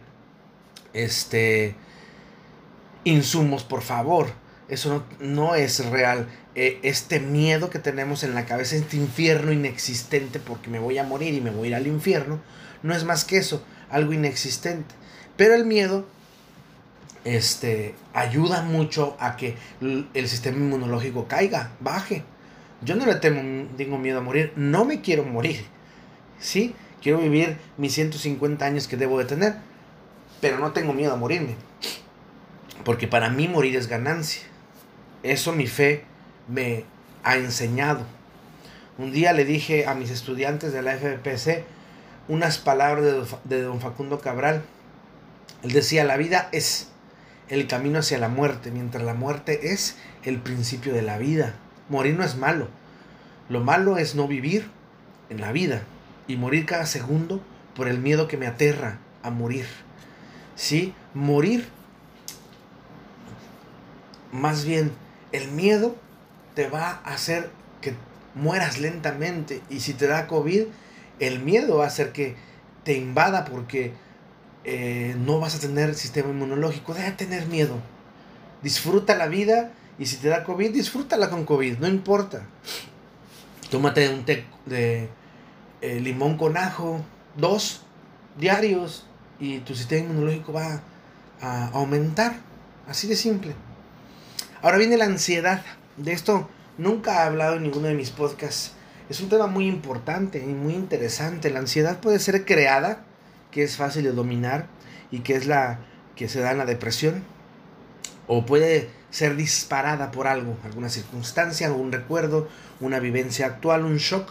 este 0.93 1.77
insumos, 3.05 3.65
por 3.65 3.83
favor 3.83 4.48
eso 4.69 5.05
no, 5.21 5.55
es 5.55 5.85
real. 5.87 6.29
Eh, 6.55 6.79
este 6.83 7.21
miedo 7.21 7.71
que 7.71 7.79
tenemos 7.79 8.25
en 8.25 8.35
la 8.35 8.47
cabeza, 8.47 8.77
este 8.77 8.97
infierno 8.97 9.53
inexistente 9.53 10.41
porque 10.41 10.71
me 10.71 10.79
voy 10.79 10.99
a 10.99 11.05
morir 11.05 11.35
y 11.35 11.41
me 11.41 11.51
voy 11.51 11.69
a 11.69 11.71
ir 11.71 11.75
al 11.77 11.87
infierno, 11.87 12.41
no 12.83 12.95
es 12.95 13.05
más 13.05 13.25
que 13.25 13.39
eso, 13.39 13.65
algo 13.91 14.13
inexistente. 14.13 14.95
Pero 15.37 15.55
el 15.55 15.65
miedo 15.65 16.07
este, 17.25 17.95
ayuda 18.13 18.63
mucho 18.63 19.17
a 19.21 19.37
que 19.37 19.57
el 19.81 20.29
sistema 20.29 20.59
inmunológico 20.59 21.29
caiga, 21.29 21.73
baje. 21.81 22.25
Yo 22.83 22.95
no 22.95 23.07
le 23.07 23.17
tengo 23.17 23.99
miedo 23.99 24.19
a 24.19 24.23
morir, 24.23 24.53
no 24.57 24.85
me 24.85 25.01
quiero 25.01 25.25
morir. 25.25 25.65
¿Sí? 26.39 26.75
Quiero 27.03 27.19
vivir 27.19 27.59
mis 27.77 27.95
150 27.95 28.65
años 28.65 28.89
que 28.89 28.97
debo 28.97 29.19
de 29.19 29.25
tener, 29.25 29.57
pero 30.41 30.59
no 30.59 30.73
tengo 30.73 30.93
miedo 30.93 31.13
a 31.13 31.17
morirme. 31.17 31.57
Porque 32.85 33.09
para 33.09 33.31
mí 33.31 33.49
morir 33.49 33.77
es 33.77 33.89
ganancia. 33.89 34.43
Eso 35.23 35.53
mi 35.53 35.67
fe 35.67 36.05
me 36.49 36.85
ha 37.25 37.37
enseñado. 37.37 38.07
Un 38.99 39.13
día 39.13 39.33
le 39.33 39.45
dije 39.45 39.87
a 39.87 39.95
mis 39.95 40.11
estudiantes 40.11 40.73
de 40.73 40.83
la 40.83 40.97
FPC 40.97 41.65
unas 42.29 42.59
palabras 42.59 43.29
de, 43.45 43.63
don 43.63 43.81
Facundo 43.81 44.21
Cabral. 44.21 44.63
Él 45.63 45.73
decía, 45.73 46.05
la 46.05 46.17
vida 46.17 46.49
es 46.53 46.89
el 47.49 47.67
camino 47.67 47.99
hacia 48.01 48.19
la 48.19 48.29
muerte, 48.29 48.71
mientras 48.71 49.03
la 49.03 49.15
muerte 49.15 49.73
es 49.73 49.97
el 50.25 50.39
principio 50.39 50.93
de 50.93 51.03
la 51.03 51.19
vida. 51.19 51.55
Morir 51.89 52.15
no 52.15 52.25
es 52.25 52.37
malo. 52.37 52.69
Lo 53.49 53.61
malo 53.61 53.97
es 53.97 54.15
no 54.15 54.29
vivir 54.29 54.69
en 55.31 55.41
la 55.41 55.53
vida 55.53 55.83
y 56.27 56.37
morir 56.37 56.67
cada 56.67 56.87
segundo 56.87 57.41
por 57.75 57.89
el 57.89 57.99
miedo 57.99 58.29
que 58.29 58.37
me 58.37 58.47
aterra 58.47 58.99
a 59.23 59.31
morir. 59.31 59.67
¿Sí? 60.55 60.95
Morir 61.15 61.69
más 64.33 64.65
bien 64.65 64.93
el 65.33 65.51
miedo 65.51 65.97
te 66.55 66.69
va 66.69 67.01
a 67.05 67.15
hacer 67.15 67.51
que 67.81 67.95
mueras 68.35 68.79
lentamente. 68.79 69.63
Y 69.71 69.81
si 69.81 69.95
te 69.95 70.07
da 70.07 70.27
COVID, 70.27 70.65
el 71.21 71.41
miedo 71.41 71.79
va 71.79 71.85
a 71.85 71.89
hacer 71.89 72.13
que 72.13 72.37
te 72.85 72.95
invada 72.95 73.45
porque 73.45 73.93
eh, 74.65 75.15
no 75.19 75.41
vas 75.41 75.55
a 75.55 75.61
tener 75.61 75.95
sistema 75.95 76.31
inmunológico. 76.31 76.95
Deja 76.95 77.11
de 77.11 77.17
tener 77.17 77.47
miedo. 77.47 77.77
Disfruta 78.63 79.17
la 79.17 79.27
vida 79.27 79.73
y 79.99 80.07
si 80.07 80.17
te 80.17 80.29
da 80.29 80.45
COVID, 80.45 80.73
disfrútala 80.73 81.31
con 81.31 81.45
COVID, 81.45 81.79
no 81.79 81.89
importa. 81.89 82.43
Tómate 83.71 84.09
un 84.09 84.25
té 84.25 84.45
de 84.67 85.09
eh, 85.81 86.01
limón 86.01 86.37
con 86.39 86.57
ajo, 86.57 87.05
dos 87.37 87.83
diarios, 88.39 89.05
y 89.41 89.59
tu 89.61 89.75
sistema 89.75 90.07
inmunológico 90.07 90.53
va 90.53 90.81
a 91.41 91.69
aumentar. 91.69 92.37
Así 92.87 93.07
de 93.07 93.17
simple. 93.17 93.55
Ahora 94.61 94.79
viene 94.79 94.97
la 94.97 95.05
ansiedad. 95.05 95.63
De 95.97 96.13
esto 96.13 96.49
nunca 96.79 97.15
he 97.15 97.27
hablado 97.27 97.57
en 97.57 97.63
ninguno 97.63 97.87
de 97.87 97.95
mis 97.95 98.11
podcasts. 98.11 98.73
Es 99.09 99.21
un 99.21 99.29
tema 99.29 99.47
muy 99.47 99.69
importante 99.69 100.39
y 100.39 100.49
muy 100.49 100.75
interesante. 100.75 101.51
La 101.51 101.61
ansiedad 101.61 102.01
puede 102.01 102.19
ser 102.19 102.45
creada, 102.45 103.05
que 103.53 103.63
es 103.63 103.77
fácil 103.77 104.03
de 104.03 104.11
dominar 104.11 104.67
y 105.13 105.21
que 105.21 105.37
es 105.37 105.47
la 105.47 105.79
que 106.17 106.29
se 106.29 106.41
da 106.41 106.51
en 106.51 106.59
la 106.59 106.67
depresión. 106.67 107.23
O 108.27 108.47
puede 108.47 108.91
ser 109.11 109.37
disparada 109.37 110.11
por 110.11 110.27
algo, 110.27 110.57
alguna 110.65 110.89
circunstancia, 110.89 111.73
un 111.73 111.93
recuerdo, 111.93 112.49
una 112.81 112.99
vivencia 112.99 113.47
actual, 113.47 113.85
un 113.85 113.99
shock. 113.99 114.29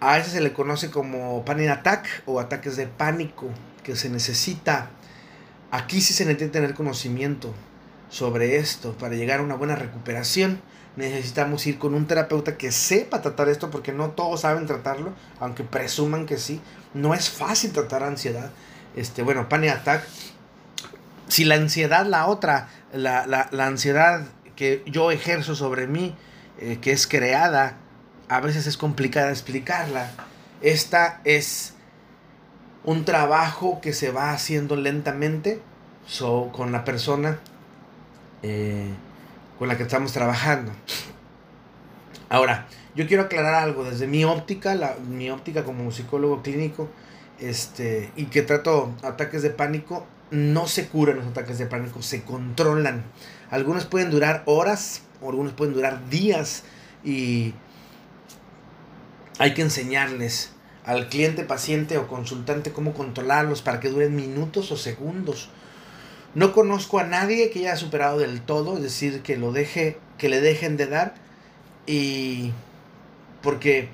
A 0.00 0.18
eso 0.18 0.30
se 0.30 0.40
le 0.40 0.54
conoce 0.54 0.90
como 0.90 1.44
panic 1.44 1.68
attack 1.68 2.06
o 2.24 2.40
ataques 2.40 2.76
de 2.76 2.86
pánico, 2.86 3.50
que 3.82 3.94
se 3.94 4.08
necesita, 4.08 4.88
aquí 5.70 6.00
sí 6.00 6.14
se 6.14 6.24
necesita 6.24 6.52
tener 6.52 6.74
conocimiento 6.74 7.54
sobre 8.14 8.58
esto 8.58 8.92
para 8.92 9.16
llegar 9.16 9.40
a 9.40 9.42
una 9.42 9.56
buena 9.56 9.74
recuperación. 9.74 10.60
Necesitamos 10.94 11.66
ir 11.66 11.80
con 11.80 11.94
un 11.94 12.06
terapeuta 12.06 12.56
que 12.56 12.70
sepa 12.70 13.20
tratar 13.22 13.48
esto 13.48 13.72
porque 13.72 13.90
no 13.92 14.10
todos 14.10 14.42
saben 14.42 14.66
tratarlo, 14.66 15.12
aunque 15.40 15.64
presuman 15.64 16.24
que 16.24 16.38
sí. 16.38 16.60
No 16.94 17.12
es 17.12 17.28
fácil 17.28 17.72
tratar 17.72 18.04
ansiedad. 18.04 18.52
Este, 18.94 19.22
bueno, 19.22 19.48
panic 19.48 19.70
attack. 19.70 20.04
Si 21.26 21.44
la 21.44 21.56
ansiedad, 21.56 22.06
la 22.06 22.26
otra, 22.26 22.68
la, 22.92 23.26
la, 23.26 23.66
ansiedad 23.66 24.28
que 24.54 24.84
yo 24.86 25.10
ejerzo 25.10 25.56
sobre 25.56 25.88
mí, 25.88 26.14
eh, 26.60 26.78
que 26.80 26.92
es 26.92 27.08
creada, 27.08 27.78
a 28.28 28.40
veces 28.40 28.68
es 28.68 28.76
complicada 28.76 29.30
explicarla. 29.30 30.12
Esta 30.60 31.20
es 31.24 31.74
un 32.84 33.04
trabajo 33.04 33.80
que 33.80 33.92
se 33.92 34.12
va 34.12 34.30
haciendo 34.30 34.76
lentamente 34.76 35.60
con 36.52 36.70
la 36.70 36.84
persona 36.84 37.40
eh, 38.44 38.90
con 39.58 39.68
la 39.68 39.78
que 39.78 39.84
estamos 39.84 40.12
trabajando. 40.12 40.70
Ahora, 42.28 42.66
yo 42.94 43.06
quiero 43.06 43.22
aclarar 43.22 43.54
algo 43.54 43.84
desde 43.84 44.06
mi 44.06 44.24
óptica, 44.24 44.74
la, 44.74 44.96
mi 45.08 45.30
óptica 45.30 45.64
como 45.64 45.90
psicólogo 45.90 46.42
clínico, 46.42 46.90
este, 47.40 48.12
y 48.16 48.26
que 48.26 48.42
trato 48.42 48.92
ataques 49.02 49.42
de 49.42 49.48
pánico, 49.48 50.06
no 50.30 50.66
se 50.66 50.88
curan 50.88 51.16
los 51.16 51.26
ataques 51.26 51.56
de 51.56 51.64
pánico, 51.64 52.02
se 52.02 52.22
controlan. 52.22 53.04
Algunos 53.50 53.86
pueden 53.86 54.10
durar 54.10 54.42
horas, 54.44 55.00
algunos 55.22 55.54
pueden 55.54 55.72
durar 55.72 56.10
días 56.10 56.64
y 57.02 57.54
hay 59.38 59.54
que 59.54 59.62
enseñarles 59.62 60.50
al 60.84 61.08
cliente, 61.08 61.44
paciente 61.44 61.96
o 61.96 62.08
consultante 62.08 62.72
cómo 62.72 62.92
controlarlos 62.92 63.62
para 63.62 63.80
que 63.80 63.88
duren 63.88 64.14
minutos 64.14 64.70
o 64.70 64.76
segundos. 64.76 65.48
No 66.34 66.52
conozco 66.52 66.98
a 66.98 67.04
nadie 67.04 67.50
que 67.50 67.60
haya 67.60 67.76
superado 67.76 68.18
del 68.18 68.40
todo, 68.40 68.76
es 68.76 68.82
decir, 68.82 69.22
que 69.22 69.36
lo 69.36 69.52
deje, 69.52 69.98
que 70.18 70.28
le 70.28 70.40
dejen 70.40 70.76
de 70.76 70.86
dar 70.86 71.14
y 71.86 72.52
porque 73.42 73.88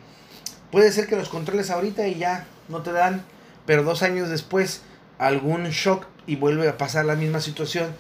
puede 0.71 0.93
ser 0.93 1.07
que 1.07 1.17
los 1.17 1.29
controles 1.29 1.71
ahorita 1.71 2.07
y 2.09 2.15
ya 2.15 2.47
no 2.69 2.83
te 2.83 2.93
dan, 2.93 3.25
pero 3.67 3.83
dos 3.83 4.03
años 4.03 4.31
después 4.31 4.83
algún 5.19 5.65
shock 5.65 6.07
y 6.27 6.37
vuelve 6.37 6.69
a 6.69 6.79
pasar 6.79 7.05
la 7.05 7.17
misma 7.17 7.41
situación, 7.41 7.95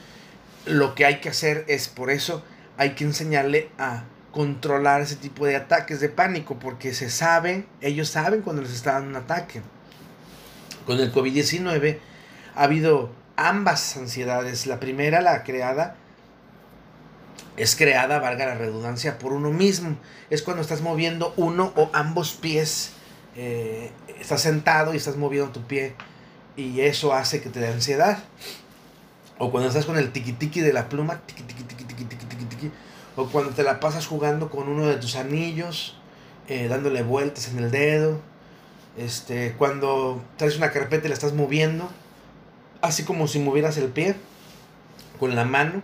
lo 0.64 0.94
que 0.94 1.04
hay 1.04 1.20
que 1.20 1.28
hacer 1.28 1.64
es 1.68 1.88
por 1.88 2.10
eso 2.10 2.42
hay 2.78 2.90
que 2.90 3.04
enseñarle 3.04 3.68
a 3.78 4.04
controlar 4.32 5.02
ese 5.02 5.16
tipo 5.16 5.44
de 5.44 5.56
ataques 5.56 6.00
de 6.00 6.08
pánico, 6.08 6.58
porque 6.58 6.94
se 6.94 7.10
sabe, 7.10 7.66
ellos 7.80 8.08
saben 8.08 8.42
cuando 8.42 8.62
les 8.62 8.72
está 8.72 8.92
dando 8.92 9.10
un 9.10 9.16
ataque. 9.16 9.60
Con 10.86 10.98
el 10.98 11.12
COVID-19 11.12 11.98
ha 12.54 12.62
habido 12.62 13.10
ambas 13.40 13.96
ansiedades. 13.96 14.66
La 14.66 14.78
primera, 14.80 15.20
la 15.20 15.42
creada, 15.44 15.96
es 17.56 17.74
creada, 17.74 18.18
valga 18.18 18.46
la 18.46 18.54
redundancia, 18.54 19.18
por 19.18 19.32
uno 19.32 19.50
mismo. 19.50 19.96
Es 20.28 20.42
cuando 20.42 20.62
estás 20.62 20.82
moviendo 20.82 21.32
uno 21.36 21.72
o 21.76 21.90
ambos 21.92 22.32
pies. 22.32 22.92
Eh, 23.36 23.90
estás 24.20 24.42
sentado 24.42 24.92
y 24.92 24.98
estás 24.98 25.16
moviendo 25.16 25.50
tu 25.50 25.62
pie 25.62 25.94
y 26.56 26.80
eso 26.80 27.14
hace 27.14 27.40
que 27.40 27.48
te 27.48 27.60
dé 27.60 27.68
ansiedad. 27.68 28.18
O 29.38 29.50
cuando 29.50 29.68
estás 29.68 29.86
con 29.86 29.96
el 29.96 30.12
tiki 30.12 30.32
tiki 30.32 30.60
de 30.60 30.72
la 30.72 30.88
pluma, 30.88 31.20
tiki 31.26 31.42
tiki 31.42 31.62
tiki 31.64 31.84
tiki 31.84 32.04
tiki 32.04 32.44
tiki. 32.44 32.70
O 33.16 33.26
cuando 33.28 33.52
te 33.52 33.62
la 33.62 33.80
pasas 33.80 34.06
jugando 34.06 34.50
con 34.50 34.68
uno 34.68 34.86
de 34.86 34.96
tus 34.96 35.16
anillos, 35.16 35.96
eh, 36.48 36.68
dándole 36.68 37.02
vueltas 37.02 37.48
en 37.48 37.58
el 37.58 37.70
dedo. 37.70 38.20
Este, 38.98 39.54
cuando 39.56 40.22
traes 40.36 40.56
una 40.58 40.70
carpeta 40.70 41.06
y 41.06 41.08
la 41.08 41.14
estás 41.14 41.32
moviendo, 41.32 41.88
así 42.82 43.04
como 43.04 43.28
si 43.28 43.38
movieras 43.38 43.76
el 43.76 43.88
pie 43.88 44.14
con 45.18 45.36
la 45.36 45.44
mano. 45.44 45.82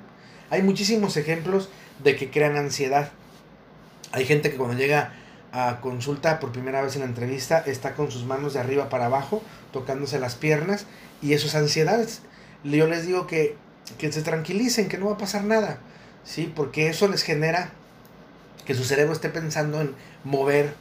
Hay 0.51 0.63
muchísimos 0.63 1.17
ejemplos 1.17 1.69
de 2.03 2.17
que 2.17 2.31
crean 2.31 2.57
ansiedad. 2.57 3.11
Hay 4.13 4.25
gente 4.25 4.51
que 4.51 4.57
cuando 4.57 4.77
llega 4.77 5.13
a 5.53 5.81
consulta 5.81 6.39
por 6.39 6.53
primera 6.53 6.83
vez 6.83 6.95
en 6.97 7.03
la 7.03 7.07
entrevista 7.07 7.63
está 7.65 7.95
con 7.95 8.11
sus 8.11 8.25
manos 8.25 8.55
de 8.55 8.61
arriba 8.61 8.89
para 8.89 9.07
abajo, 9.07 9.43
tocándose 9.73 10.19
las 10.19 10.35
piernas 10.35 10.87
y 11.23 11.33
eso 11.33 11.47
es 11.47 11.55
ansiedad. 11.55 12.07
Yo 12.65 12.87
les 12.87 13.07
digo 13.07 13.27
que, 13.27 13.57
que 13.99 14.11
se 14.13 14.23
tranquilicen, 14.23 14.89
que 14.89 14.99
no 14.99 15.07
va 15.07 15.13
a 15.13 15.19
pasar 15.19 15.45
nada, 15.45 15.79
¿sí? 16.25 16.53
Porque 16.55 16.89
eso 16.89 17.09
les 17.09 17.23
genera 17.23 17.71
que 18.65 18.75
su 18.75 18.85
cerebro 18.85 19.13
esté 19.13 19.29
pensando 19.29 19.81
en 19.81 19.95
mover 20.25 20.75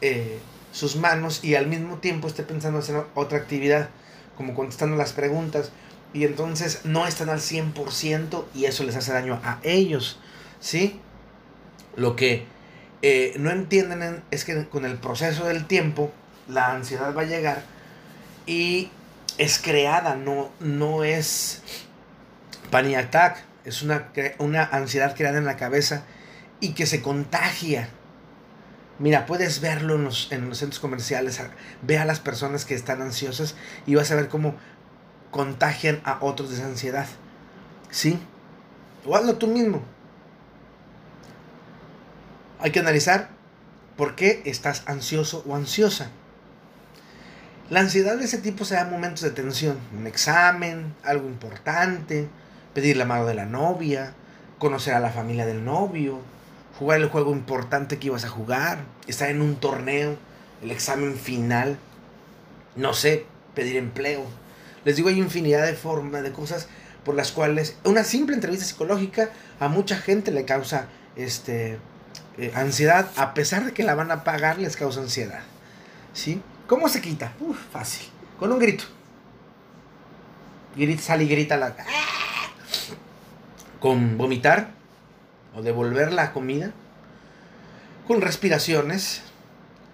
eh, 0.00 0.38
sus 0.72 0.96
manos 0.96 1.42
y 1.42 1.54
al 1.54 1.66
mismo 1.66 1.96
tiempo 1.96 2.28
esté 2.28 2.42
pensando 2.42 2.78
en 2.78 2.84
hacer 2.84 3.02
otra 3.14 3.38
actividad, 3.38 3.88
como 4.40 4.54
contestando 4.54 4.96
las 4.96 5.12
preguntas. 5.12 5.70
Y 6.14 6.24
entonces 6.24 6.80
no 6.84 7.06
están 7.06 7.28
al 7.28 7.40
100% 7.40 8.44
y 8.54 8.64
eso 8.64 8.84
les 8.84 8.96
hace 8.96 9.12
daño 9.12 9.38
a 9.44 9.58
ellos, 9.62 10.18
¿sí? 10.60 10.98
Lo 11.94 12.16
que 12.16 12.46
eh, 13.02 13.34
no 13.38 13.50
entienden 13.50 14.22
es 14.30 14.46
que 14.46 14.66
con 14.66 14.86
el 14.86 14.96
proceso 14.96 15.44
del 15.44 15.66
tiempo 15.66 16.10
la 16.48 16.72
ansiedad 16.72 17.14
va 17.14 17.20
a 17.20 17.26
llegar 17.26 17.64
y 18.46 18.88
es 19.36 19.58
creada, 19.58 20.14
no, 20.14 20.50
no 20.58 21.04
es 21.04 21.62
panic 22.70 22.96
attack, 22.96 23.44
es 23.66 23.82
una, 23.82 24.08
una 24.38 24.64
ansiedad 24.64 25.14
creada 25.14 25.36
en 25.36 25.44
la 25.44 25.56
cabeza 25.56 26.04
y 26.60 26.72
que 26.72 26.86
se 26.86 27.02
contagia. 27.02 27.90
Mira, 29.00 29.24
puedes 29.24 29.62
verlo 29.62 29.94
en 29.94 30.04
los, 30.04 30.30
en 30.30 30.50
los 30.50 30.58
centros 30.58 30.78
comerciales, 30.78 31.40
ve 31.80 31.96
a 31.96 32.04
las 32.04 32.20
personas 32.20 32.66
que 32.66 32.74
están 32.74 33.00
ansiosas 33.00 33.54
y 33.86 33.94
vas 33.94 34.10
a 34.10 34.14
ver 34.14 34.28
cómo 34.28 34.54
contagian 35.30 36.02
a 36.04 36.18
otros 36.20 36.50
de 36.50 36.56
esa 36.56 36.66
ansiedad. 36.66 37.06
¿Sí? 37.90 38.20
O 39.06 39.16
hazlo 39.16 39.36
tú 39.36 39.46
mismo. 39.46 39.82
Hay 42.58 42.72
que 42.72 42.80
analizar 42.80 43.30
por 43.96 44.16
qué 44.16 44.42
estás 44.44 44.82
ansioso 44.86 45.42
o 45.46 45.56
ansiosa. 45.56 46.10
La 47.70 47.80
ansiedad 47.80 48.18
de 48.18 48.24
ese 48.24 48.36
tipo 48.36 48.66
se 48.66 48.74
da 48.74 48.82
en 48.82 48.90
momentos 48.90 49.22
de 49.22 49.30
tensión, 49.30 49.78
un 49.96 50.06
examen, 50.06 50.94
algo 51.04 51.26
importante, 51.26 52.28
pedir 52.74 52.98
la 52.98 53.06
mano 53.06 53.24
de 53.24 53.34
la 53.34 53.46
novia, 53.46 54.12
conocer 54.58 54.92
a 54.92 55.00
la 55.00 55.10
familia 55.10 55.46
del 55.46 55.64
novio, 55.64 56.20
jugar 56.80 56.98
el 57.02 57.10
juego 57.10 57.32
importante 57.32 57.98
que 57.98 58.06
ibas 58.06 58.24
a 58.24 58.30
jugar, 58.30 58.78
estar 59.06 59.28
en 59.28 59.42
un 59.42 59.56
torneo, 59.56 60.16
el 60.62 60.70
examen 60.70 61.14
final, 61.14 61.78
no 62.74 62.94
sé, 62.94 63.26
pedir 63.54 63.76
empleo. 63.76 64.24
Les 64.86 64.96
digo, 64.96 65.10
hay 65.10 65.18
infinidad 65.18 65.66
de 65.66 65.74
formas, 65.74 66.22
de 66.22 66.32
cosas 66.32 66.68
por 67.04 67.14
las 67.14 67.32
cuales 67.32 67.76
una 67.84 68.02
simple 68.02 68.34
entrevista 68.34 68.64
psicológica 68.64 69.28
a 69.60 69.68
mucha 69.68 69.96
gente 69.96 70.30
le 70.30 70.46
causa 70.46 70.86
este 71.16 71.78
eh, 72.38 72.50
ansiedad, 72.54 73.10
a 73.16 73.34
pesar 73.34 73.66
de 73.66 73.72
que 73.72 73.82
la 73.82 73.94
van 73.94 74.10
a 74.10 74.24
pagar, 74.24 74.58
les 74.58 74.74
causa 74.74 75.00
ansiedad. 75.00 75.42
¿Sí? 76.14 76.40
¿Cómo 76.66 76.88
se 76.88 77.02
quita? 77.02 77.34
Uf, 77.40 77.58
fácil. 77.70 78.08
Con 78.38 78.52
un 78.52 78.58
grito. 78.58 78.84
Grita, 80.74 81.02
sale 81.02 81.24
y 81.24 81.28
grita 81.28 81.58
la. 81.58 81.76
Con 83.80 84.16
vomitar 84.16 84.79
o 85.54 85.62
devolver 85.62 86.12
la 86.12 86.32
comida. 86.32 86.72
Con 88.06 88.20
respiraciones. 88.20 89.22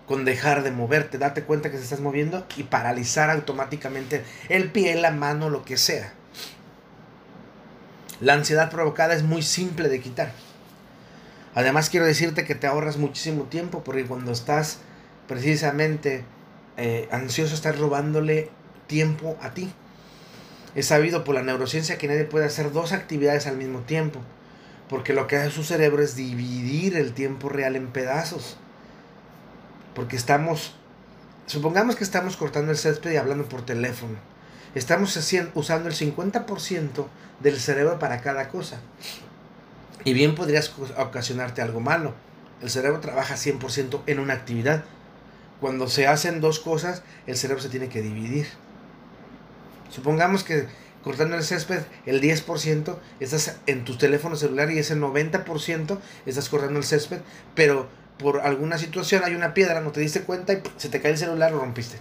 Con 0.07 0.25
dejar 0.25 0.62
de 0.62 0.71
moverte, 0.71 1.19
date 1.19 1.42
cuenta 1.42 1.69
que 1.69 1.79
se 1.79 1.83
estás 1.83 1.99
moviendo 1.99 2.47
y 2.57 2.62
paralizar 2.62 3.29
automáticamente 3.29 4.23
el 4.49 4.71
pie, 4.71 4.95
la 4.95 5.11
mano, 5.11 5.51
lo 5.51 5.64
que 5.64 5.77
sea. 5.77 6.12
La 8.21 8.35
ansiedad 8.35 8.71
provocada 8.71 9.14
es 9.14 9.25
muy 9.25 9.42
simple 9.42 9.88
de 9.88 10.01
quitar. 10.01 10.31
Además 11.57 11.90
quiero 11.90 12.07
decirte 12.07 12.45
que 12.45 12.55
te 12.55 12.69
ahorras 12.69 12.99
muchísimo 12.99 13.45
tiempo 13.45 13.83
porque 13.83 14.05
cuando 14.05 14.31
estás 14.31 14.79
precisamente 15.27 16.25
eh, 16.77 17.09
ansioso 17.11 17.55
estás 17.55 17.79
robándole 17.79 18.51
tiempo 18.87 19.37
a 19.42 19.55
ti. 19.55 19.73
Es 20.75 20.87
sabido 20.87 21.25
por 21.25 21.35
la 21.35 21.42
neurociencia 21.42 21.99
que 21.99 22.09
nadie 22.09 22.25
puede 22.25 22.45
hacer 22.45 22.73
dos 22.73 22.92
actividades 22.92 23.47
al 23.47 23.57
mismo 23.57 23.81
tiempo, 23.81 24.21
porque 24.88 25.12
lo 25.12 25.27
que 25.27 25.37
hace 25.37 25.51
su 25.51 25.64
cerebro 25.64 26.03
es 26.03 26.16
dividir 26.16 26.96
el 26.96 27.12
tiempo 27.12 27.49
real 27.49 27.77
en 27.77 27.88
pedazos. 27.88 28.57
Porque 29.94 30.16
estamos, 30.16 30.75
supongamos 31.46 31.96
que 31.96 32.05
estamos 32.05 32.37
cortando 32.37 32.70
el 32.70 32.79
césped 32.79 33.12
y 33.12 33.16
hablando 33.16 33.49
por 33.49 33.64
teléfono. 33.64 34.16
Estamos 34.75 35.16
haciendo, 35.16 35.51
usando 35.55 35.88
el 35.88 35.94
50% 35.94 37.07
del 37.40 37.59
cerebro 37.59 37.99
para 37.99 38.20
cada 38.20 38.49
cosa. 38.49 38.79
Y 40.05 40.12
bien 40.12 40.35
podrías 40.35 40.72
ocasionarte 40.96 41.62
algo 41.62 41.81
malo. 41.81 42.14
El 42.62 42.70
cerebro 42.70 43.01
trabaja 43.01 43.35
100% 43.35 44.03
en 44.07 44.20
una 44.20 44.35
actividad. 44.35 44.85
Cuando 45.61 45.88
se 45.88 46.07
hacen 46.07 46.40
dos 46.40 46.61
cosas, 46.61 47.03
el 47.27 47.37
cerebro 47.37 47.62
se 47.62 47.70
tiene 47.70 47.88
que 47.88 48.03
dividir. 48.03 48.46
Supongamos 49.90 50.44
que 50.44 50.68
cortando 51.07 51.37
el 51.37 51.45
césped, 51.45 51.85
el 52.05 52.21
10% 52.21 52.97
estás 53.21 53.59
en 53.69 53.85
tu 53.85 53.97
teléfono 53.97 54.35
celular 54.35 54.73
y 54.73 54.81
ese 54.81 54.97
90% 54.97 56.01
estás 56.27 56.49
cortando 56.49 56.81
el 56.81 56.85
césped, 56.85 57.21
pero 57.55 57.87
por 58.19 58.40
alguna 58.40 58.77
situación 58.77 59.23
hay 59.23 59.37
una 59.37 59.55
piedra, 59.55 59.81
no 59.81 59.92
te 59.92 60.01
diste 60.01 60.23
cuenta 60.23 60.55
y 60.55 60.62
se 60.79 60.88
te 60.88 61.01
cae 61.01 61.12
el 61.12 61.16
celular, 61.16 61.53
lo 61.53 61.61
rompiste. 61.61 61.99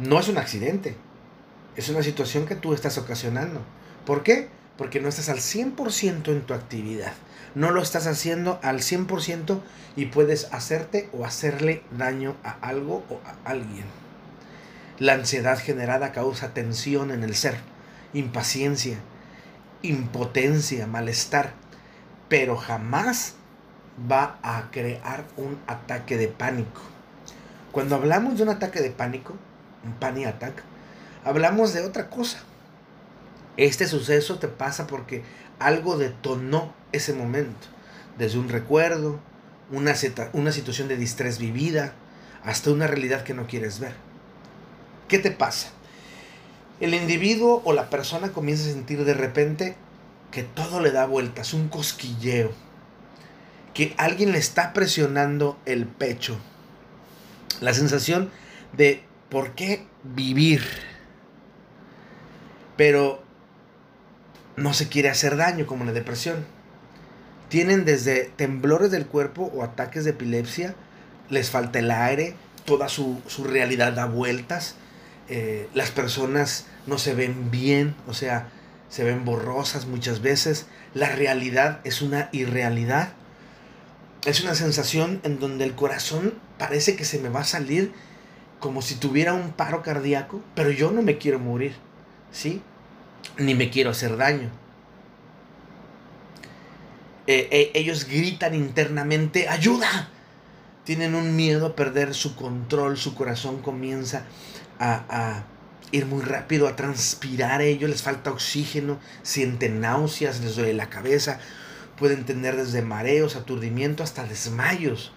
No 0.00 0.18
es 0.18 0.26
un 0.26 0.38
accidente, 0.38 0.96
es 1.76 1.88
una 1.88 2.02
situación 2.02 2.46
que 2.46 2.56
tú 2.56 2.74
estás 2.74 2.98
ocasionando. 2.98 3.60
¿Por 4.04 4.24
qué? 4.24 4.48
Porque 4.76 4.98
no 4.98 5.08
estás 5.08 5.28
al 5.28 5.38
100% 5.38 6.32
en 6.32 6.40
tu 6.40 6.52
actividad. 6.52 7.12
No 7.54 7.70
lo 7.70 7.80
estás 7.80 8.08
haciendo 8.08 8.58
al 8.64 8.80
100% 8.80 9.60
y 9.94 10.06
puedes 10.06 10.52
hacerte 10.52 11.08
o 11.12 11.24
hacerle 11.24 11.84
daño 11.96 12.34
a 12.42 12.56
algo 12.60 13.04
o 13.08 13.20
a 13.24 13.48
alguien. 13.48 13.84
La 15.00 15.14
ansiedad 15.14 15.58
generada 15.58 16.12
causa 16.12 16.52
tensión 16.52 17.10
en 17.10 17.24
el 17.24 17.34
ser, 17.34 17.56
impaciencia, 18.12 18.98
impotencia, 19.80 20.86
malestar, 20.86 21.54
pero 22.28 22.58
jamás 22.58 23.32
va 24.12 24.38
a 24.42 24.70
crear 24.70 25.24
un 25.38 25.58
ataque 25.66 26.18
de 26.18 26.28
pánico. 26.28 26.82
Cuando 27.72 27.96
hablamos 27.96 28.36
de 28.36 28.42
un 28.42 28.50
ataque 28.50 28.82
de 28.82 28.90
pánico, 28.90 29.36
un 29.86 29.94
panic 29.94 30.26
attack, 30.26 30.62
hablamos 31.24 31.72
de 31.72 31.80
otra 31.80 32.10
cosa. 32.10 32.40
Este 33.56 33.86
suceso 33.86 34.38
te 34.38 34.48
pasa 34.48 34.86
porque 34.86 35.22
algo 35.58 35.96
detonó 35.96 36.74
ese 36.92 37.14
momento, 37.14 37.68
desde 38.18 38.38
un 38.38 38.50
recuerdo, 38.50 39.18
una, 39.70 39.94
una 40.34 40.52
situación 40.52 40.88
de 40.88 40.98
distrés 40.98 41.38
vivida, 41.38 41.94
hasta 42.44 42.70
una 42.70 42.86
realidad 42.86 43.22
que 43.22 43.32
no 43.32 43.46
quieres 43.46 43.80
ver. 43.80 44.09
¿Qué 45.10 45.18
te 45.18 45.32
pasa? 45.32 45.70
El 46.78 46.94
individuo 46.94 47.62
o 47.64 47.72
la 47.72 47.90
persona 47.90 48.30
comienza 48.30 48.70
a 48.70 48.72
sentir 48.72 49.04
de 49.04 49.12
repente 49.12 49.74
que 50.30 50.44
todo 50.44 50.80
le 50.80 50.92
da 50.92 51.04
vueltas, 51.04 51.52
un 51.52 51.68
cosquilleo, 51.68 52.52
que 53.74 53.92
alguien 53.98 54.30
le 54.30 54.38
está 54.38 54.72
presionando 54.72 55.58
el 55.66 55.86
pecho. 55.86 56.38
La 57.60 57.74
sensación 57.74 58.30
de 58.72 59.02
¿por 59.30 59.56
qué 59.56 59.84
vivir? 60.04 60.62
Pero 62.76 63.20
no 64.54 64.72
se 64.74 64.88
quiere 64.88 65.08
hacer 65.10 65.36
daño 65.36 65.66
como 65.66 65.84
la 65.84 65.92
depresión. 65.92 66.46
Tienen 67.48 67.84
desde 67.84 68.26
temblores 68.36 68.92
del 68.92 69.06
cuerpo 69.06 69.50
o 69.52 69.64
ataques 69.64 70.04
de 70.04 70.10
epilepsia, 70.10 70.76
les 71.30 71.50
falta 71.50 71.80
el 71.80 71.90
aire, 71.90 72.36
toda 72.64 72.88
su, 72.88 73.20
su 73.26 73.42
realidad 73.42 73.92
da 73.92 74.06
vueltas, 74.06 74.76
eh, 75.30 75.68
las 75.74 75.92
personas 75.92 76.66
no 76.88 76.98
se 76.98 77.14
ven 77.14 77.52
bien, 77.52 77.94
o 78.08 78.14
sea, 78.14 78.48
se 78.88 79.04
ven 79.04 79.24
borrosas 79.24 79.86
muchas 79.86 80.22
veces. 80.22 80.66
La 80.92 81.08
realidad 81.08 81.80
es 81.84 82.02
una 82.02 82.28
irrealidad. 82.32 83.12
Es 84.26 84.42
una 84.42 84.56
sensación 84.56 85.20
en 85.22 85.38
donde 85.38 85.64
el 85.64 85.76
corazón 85.76 86.34
parece 86.58 86.96
que 86.96 87.04
se 87.04 87.20
me 87.20 87.28
va 87.28 87.40
a 87.40 87.44
salir 87.44 87.92
como 88.58 88.82
si 88.82 88.96
tuviera 88.96 89.32
un 89.32 89.52
paro 89.52 89.82
cardíaco, 89.82 90.42
pero 90.56 90.72
yo 90.72 90.90
no 90.90 91.00
me 91.00 91.16
quiero 91.16 91.38
morir, 91.38 91.74
¿sí? 92.32 92.60
Ni 93.38 93.54
me 93.54 93.70
quiero 93.70 93.90
hacer 93.90 94.16
daño. 94.16 94.50
Eh, 97.28 97.48
eh, 97.52 97.70
ellos 97.74 98.06
gritan 98.06 98.54
internamente, 98.56 99.48
ayuda. 99.48 100.10
Tienen 100.84 101.14
un 101.14 101.36
miedo 101.36 101.66
a 101.66 101.76
perder 101.76 102.14
su 102.14 102.34
control, 102.34 102.96
su 102.96 103.14
corazón 103.14 103.62
comienza 103.62 104.24
a, 104.80 105.44
ir 105.92 106.06
muy 106.06 106.22
rápido, 106.22 106.68
a 106.68 106.76
transpirar 106.76 107.62
ellos, 107.62 107.90
les 107.90 108.02
falta 108.02 108.30
oxígeno, 108.30 108.98
sienten 109.22 109.80
náuseas, 109.80 110.40
les 110.40 110.56
duele 110.56 110.72
la 110.74 110.88
cabeza, 110.88 111.40
pueden 111.98 112.24
tener 112.24 112.56
desde 112.56 112.82
mareos, 112.82 113.36
aturdimiento 113.36 114.02
hasta 114.02 114.24
desmayos. 114.24 115.12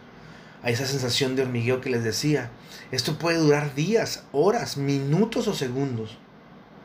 A 0.63 0.69
esa 0.69 0.85
sensación 0.85 1.35
de 1.35 1.41
hormigueo 1.41 1.81
que 1.81 1.89
les 1.89 2.05
decía. 2.05 2.49
Esto 2.91 3.19
puede 3.19 3.37
durar 3.37 3.75
días, 3.75 4.23
horas, 4.31 4.77
minutos 4.77 5.47
o 5.49 5.53
segundos, 5.53 6.17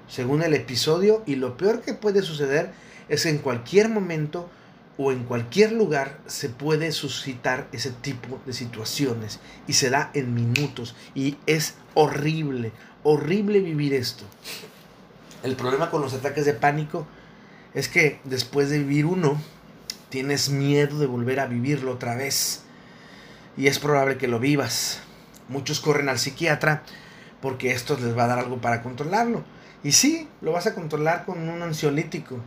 según 0.09 0.43
el 0.43 0.55
episodio, 0.55 1.23
y 1.27 1.37
lo 1.37 1.57
peor 1.57 1.83
que 1.83 1.95
puede 1.95 2.23
suceder 2.23 2.73
es 3.09 3.23
que 3.23 3.29
en 3.29 3.39
cualquier 3.39 3.89
momento 3.89 4.51
o 4.99 5.13
en 5.13 5.25
cualquier 5.25 5.73
lugar 5.73 6.19
se 6.27 6.49
puede 6.49 6.91
suscitar 6.91 7.69
ese 7.73 7.93
tipo 7.93 8.41
de 8.45 8.53
situaciones 8.53 9.39
y 9.69 9.75
se 9.75 9.91
da 9.91 10.11
en 10.13 10.35
minutos 10.35 10.97
y 11.15 11.39
es 11.47 11.75
horrible, 11.95 12.73
horrible 13.05 13.61
vivir 13.61 13.95
esto. 13.95 14.25
El 15.45 15.55
problema 15.55 15.91
con 15.91 16.03
los 16.03 16.15
ataques 16.15 16.45
de 16.45 16.53
pánico 16.53 17.07
es 17.75 17.89
que 17.89 18.21
después 18.25 18.71
de 18.71 18.81
vivir 18.81 19.07
uno, 19.07 19.41
tienes 20.09 20.51
miedo 20.51 20.99
de 20.99 21.07
volver 21.07 21.39
a 21.39 21.47
vivirlo 21.47 21.93
otra 21.93 22.17
vez 22.17 22.63
y 23.57 23.69
es 23.69 23.79
probable 23.79 24.19
que 24.19 24.27
lo 24.27 24.41
vivas. 24.41 25.01
Muchos 25.49 25.81
corren 25.81 26.09
al 26.09 26.19
psiquiatra 26.19 26.83
porque 27.41 27.71
esto 27.71 27.97
les 28.01 28.19
va 28.19 28.25
a 28.25 28.29
dar 28.29 28.41
algo 28.41 28.61
para 28.61 28.83
controlarlo. 28.83 29.45
Y 29.85 29.93
sí, 29.93 30.29
lo 30.41 30.51
vas 30.51 30.67
a 30.67 30.75
controlar 30.75 31.25
con 31.25 31.49
un 31.49 31.63
ansiolítico, 31.63 32.39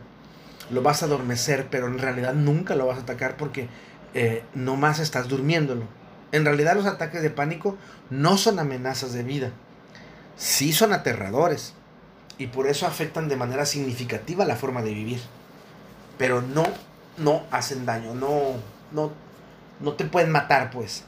lo 0.70 0.82
vas 0.82 1.02
a 1.02 1.06
adormecer, 1.06 1.68
pero 1.70 1.86
en 1.86 1.98
realidad 1.98 2.34
nunca 2.34 2.74
lo 2.74 2.86
vas 2.86 2.98
a 2.98 3.02
atacar 3.02 3.36
porque 3.36 3.68
eh, 4.14 4.44
no 4.54 4.76
más 4.76 4.98
estás 4.98 5.28
durmiéndolo. 5.28 5.84
En 6.32 6.44
realidad 6.44 6.74
los 6.74 6.86
ataques 6.86 7.22
de 7.22 7.30
pánico 7.30 7.76
no 8.10 8.38
son 8.38 8.58
amenazas 8.58 9.12
de 9.12 9.22
vida, 9.22 9.50
sí 10.36 10.72
son 10.72 10.92
aterradores 10.92 11.74
y 12.38 12.46
por 12.46 12.66
eso 12.66 12.86
afectan 12.86 13.28
de 13.28 13.36
manera 13.36 13.66
significativa 13.66 14.44
la 14.44 14.56
forma 14.56 14.82
de 14.82 14.94
vivir. 14.94 15.20
Pero 16.18 16.40
no, 16.40 16.64
no 17.18 17.42
hacen 17.50 17.84
daño, 17.84 18.14
no, 18.14 18.54
no, 18.92 19.12
no 19.80 19.92
te 19.94 20.04
pueden 20.04 20.30
matar 20.30 20.70
pues. 20.70 21.04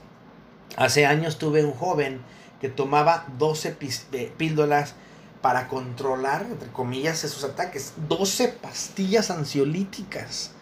Hace 0.76 1.06
años 1.06 1.38
tuve 1.38 1.64
un 1.64 1.72
joven 1.72 2.20
que 2.60 2.68
tomaba 2.68 3.26
12 3.38 3.76
eh, 4.12 4.32
píldoras 4.36 4.94
para 5.44 5.68
controlar, 5.68 6.46
entre 6.50 6.70
comillas, 6.70 7.22
esos 7.22 7.44
ataques. 7.44 7.92
12 8.08 8.48
pastillas 8.48 9.30
ansiolíticas. 9.30 10.52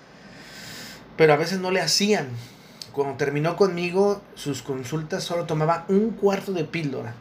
Pero 1.16 1.32
a 1.32 1.36
veces 1.36 1.60
no 1.60 1.70
le 1.70 1.80
hacían. 1.80 2.26
Cuando 2.92 3.16
terminó 3.16 3.54
conmigo, 3.54 4.20
sus 4.34 4.60
consultas 4.60 5.22
solo 5.22 5.44
tomaba 5.44 5.84
un 5.86 6.10
cuarto 6.10 6.52
de 6.52 6.64
píldora. 6.64 7.14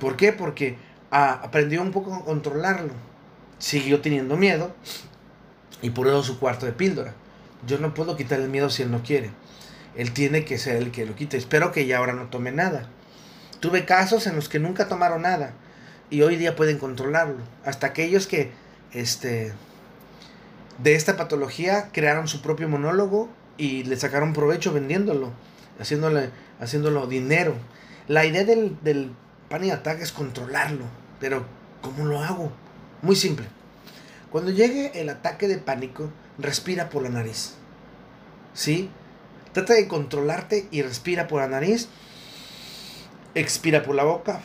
¿Por 0.00 0.16
qué? 0.16 0.32
Porque 0.32 0.78
ah, 1.10 1.40
aprendió 1.42 1.82
un 1.82 1.90
poco 1.90 2.14
a 2.14 2.24
controlarlo. 2.24 2.92
Siguió 3.58 4.02
teniendo 4.02 4.36
miedo 4.36 4.72
y 5.82 5.90
por 5.90 6.22
su 6.22 6.38
cuarto 6.38 6.66
de 6.66 6.72
píldora. 6.72 7.14
Yo 7.66 7.78
no 7.78 7.94
puedo 7.94 8.16
quitar 8.16 8.38
el 8.38 8.48
miedo 8.48 8.70
si 8.70 8.84
él 8.84 8.92
no 8.92 9.02
quiere. 9.02 9.32
Él 9.96 10.12
tiene 10.12 10.44
que 10.44 10.56
ser 10.56 10.76
el 10.76 10.92
que 10.92 11.04
lo 11.04 11.16
quite. 11.16 11.36
Espero 11.36 11.72
que 11.72 11.86
ya 11.86 11.98
ahora 11.98 12.12
no 12.12 12.26
tome 12.26 12.52
nada. 12.52 12.88
Tuve 13.60 13.84
casos 13.84 14.26
en 14.26 14.36
los 14.36 14.48
que 14.48 14.58
nunca 14.58 14.88
tomaron 14.88 15.22
nada 15.22 15.52
y 16.08 16.22
hoy 16.22 16.36
día 16.36 16.56
pueden 16.56 16.78
controlarlo. 16.78 17.42
Hasta 17.64 17.88
aquellos 17.88 18.26
que 18.26 18.52
este, 18.92 19.52
de 20.82 20.94
esta 20.94 21.16
patología 21.18 21.90
crearon 21.92 22.26
su 22.26 22.40
propio 22.40 22.68
monólogo 22.68 23.28
y 23.58 23.84
le 23.84 23.96
sacaron 23.96 24.32
provecho 24.32 24.72
vendiéndolo, 24.72 25.32
haciéndole, 25.78 26.30
haciéndolo 26.58 27.06
dinero. 27.06 27.54
La 28.08 28.24
idea 28.24 28.44
del, 28.44 28.78
del 28.82 29.12
panic 29.50 29.72
attack 29.72 30.00
es 30.00 30.12
controlarlo, 30.12 30.86
pero 31.20 31.44
¿cómo 31.82 32.06
lo 32.06 32.22
hago? 32.22 32.50
Muy 33.02 33.14
simple. 33.14 33.46
Cuando 34.30 34.50
llegue 34.50 34.98
el 34.98 35.10
ataque 35.10 35.48
de 35.48 35.58
pánico, 35.58 36.10
respira 36.38 36.88
por 36.88 37.02
la 37.02 37.10
nariz. 37.10 37.56
¿Sí? 38.54 38.88
Trata 39.52 39.74
de 39.74 39.86
controlarte 39.86 40.66
y 40.70 40.80
respira 40.80 41.26
por 41.28 41.42
la 41.42 41.48
nariz 41.48 41.88
expira 43.34 43.82
por 43.82 43.94
la 43.94 44.04
boca 44.04 44.40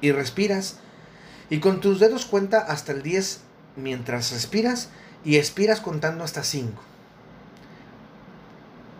y 0.00 0.12
respiras. 0.12 0.78
Y 1.48 1.60
con 1.60 1.80
tus 1.80 2.00
dedos 2.00 2.26
cuenta 2.26 2.58
hasta 2.58 2.92
el 2.92 3.02
10 3.02 3.40
mientras 3.76 4.32
respiras 4.32 4.90
y 5.24 5.36
expiras 5.36 5.80
contando 5.80 6.24
hasta 6.24 6.42
5. 6.42 6.82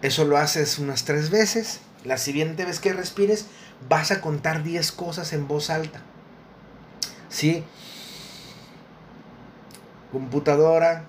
Eso 0.02 0.24
lo 0.24 0.36
haces 0.36 0.78
unas 0.78 1.04
3 1.04 1.30
veces. 1.30 1.80
La 2.04 2.18
siguiente 2.18 2.64
vez 2.64 2.78
que 2.78 2.92
respires, 2.92 3.46
vas 3.88 4.10
a 4.10 4.20
contar 4.20 4.62
10 4.62 4.92
cosas 4.92 5.32
en 5.32 5.48
voz 5.48 5.70
alta. 5.70 6.00
¿Sí? 7.28 7.64
Computadora, 10.12 11.06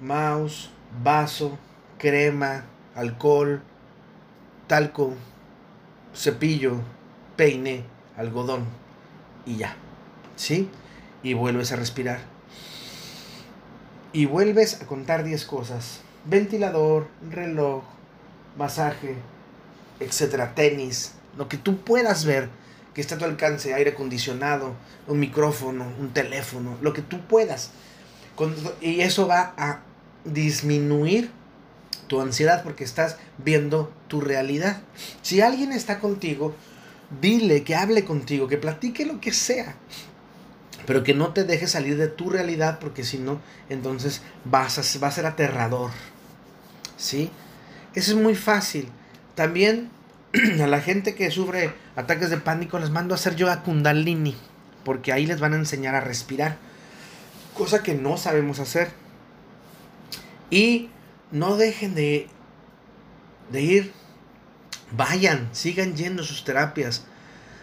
mouse, 0.00 0.70
vaso, 1.04 1.58
crema, 1.98 2.64
alcohol, 2.94 3.62
talco, 4.66 5.14
cepillo, 6.14 6.80
peine, 7.36 7.84
algodón 8.16 8.66
y 9.46 9.56
ya. 9.56 9.76
¿Sí? 10.36 10.68
Y 11.22 11.34
vuelves 11.34 11.72
a 11.72 11.76
respirar. 11.76 12.20
Y 14.12 14.26
vuelves 14.26 14.80
a 14.82 14.86
contar 14.86 15.24
10 15.24 15.44
cosas. 15.44 16.00
Ventilador, 16.24 17.08
reloj, 17.30 17.82
masaje, 18.56 19.16
etcétera, 20.00 20.54
tenis, 20.54 21.14
lo 21.36 21.48
que 21.48 21.56
tú 21.56 21.78
puedas 21.78 22.24
ver 22.24 22.48
que 22.94 23.00
está 23.00 23.14
a 23.14 23.18
tu 23.18 23.24
alcance, 23.24 23.74
aire 23.74 23.90
acondicionado, 23.90 24.74
un 25.06 25.20
micrófono, 25.20 25.86
un 26.00 26.12
teléfono, 26.12 26.76
lo 26.80 26.92
que 26.92 27.02
tú 27.02 27.20
puedas. 27.20 27.70
Y 28.80 29.00
eso 29.00 29.28
va 29.28 29.54
a 29.56 29.82
disminuir 30.24 31.30
tu 32.08 32.20
ansiedad 32.20 32.62
porque 32.64 32.84
estás 32.84 33.16
viendo 33.38 33.92
tu 34.08 34.20
realidad. 34.20 34.80
Si 35.22 35.40
alguien 35.40 35.72
está 35.72 36.00
contigo, 36.00 36.54
dile 37.20 37.62
que 37.62 37.76
hable 37.76 38.04
contigo, 38.04 38.48
que 38.48 38.56
platique 38.56 39.06
lo 39.06 39.20
que 39.20 39.32
sea, 39.32 39.76
pero 40.86 41.04
que 41.04 41.14
no 41.14 41.32
te 41.32 41.44
deje 41.44 41.66
salir 41.66 41.96
de 41.96 42.08
tu 42.08 42.30
realidad 42.30 42.78
porque 42.80 43.04
si 43.04 43.18
no, 43.18 43.40
entonces 43.68 44.22
vas 44.44 44.78
a, 44.78 44.98
va 44.98 45.08
a 45.08 45.12
ser 45.12 45.26
aterrador. 45.26 45.90
¿Sí? 46.96 47.30
Eso 47.94 48.12
es 48.12 48.16
muy 48.16 48.34
fácil. 48.34 48.88
También 49.34 49.90
a 50.62 50.66
la 50.66 50.80
gente 50.80 51.14
que 51.14 51.30
sufre 51.30 51.72
ataques 51.96 52.30
de 52.30 52.38
pánico 52.38 52.78
les 52.78 52.90
mando 52.90 53.14
a 53.14 53.16
hacer 53.16 53.36
yoga 53.36 53.62
kundalini, 53.62 54.36
porque 54.84 55.12
ahí 55.12 55.26
les 55.26 55.40
van 55.40 55.52
a 55.52 55.56
enseñar 55.56 55.94
a 55.94 56.00
respirar, 56.00 56.56
cosa 57.54 57.82
que 57.82 57.94
no 57.94 58.16
sabemos 58.16 58.58
hacer. 58.58 58.90
Y 60.50 60.88
no 61.30 61.56
dejen 61.56 61.94
de, 61.94 62.28
de 63.50 63.60
ir, 63.60 63.92
vayan, 64.92 65.48
sigan 65.52 65.96
yendo 65.96 66.22
sus 66.22 66.44
terapias 66.44 67.04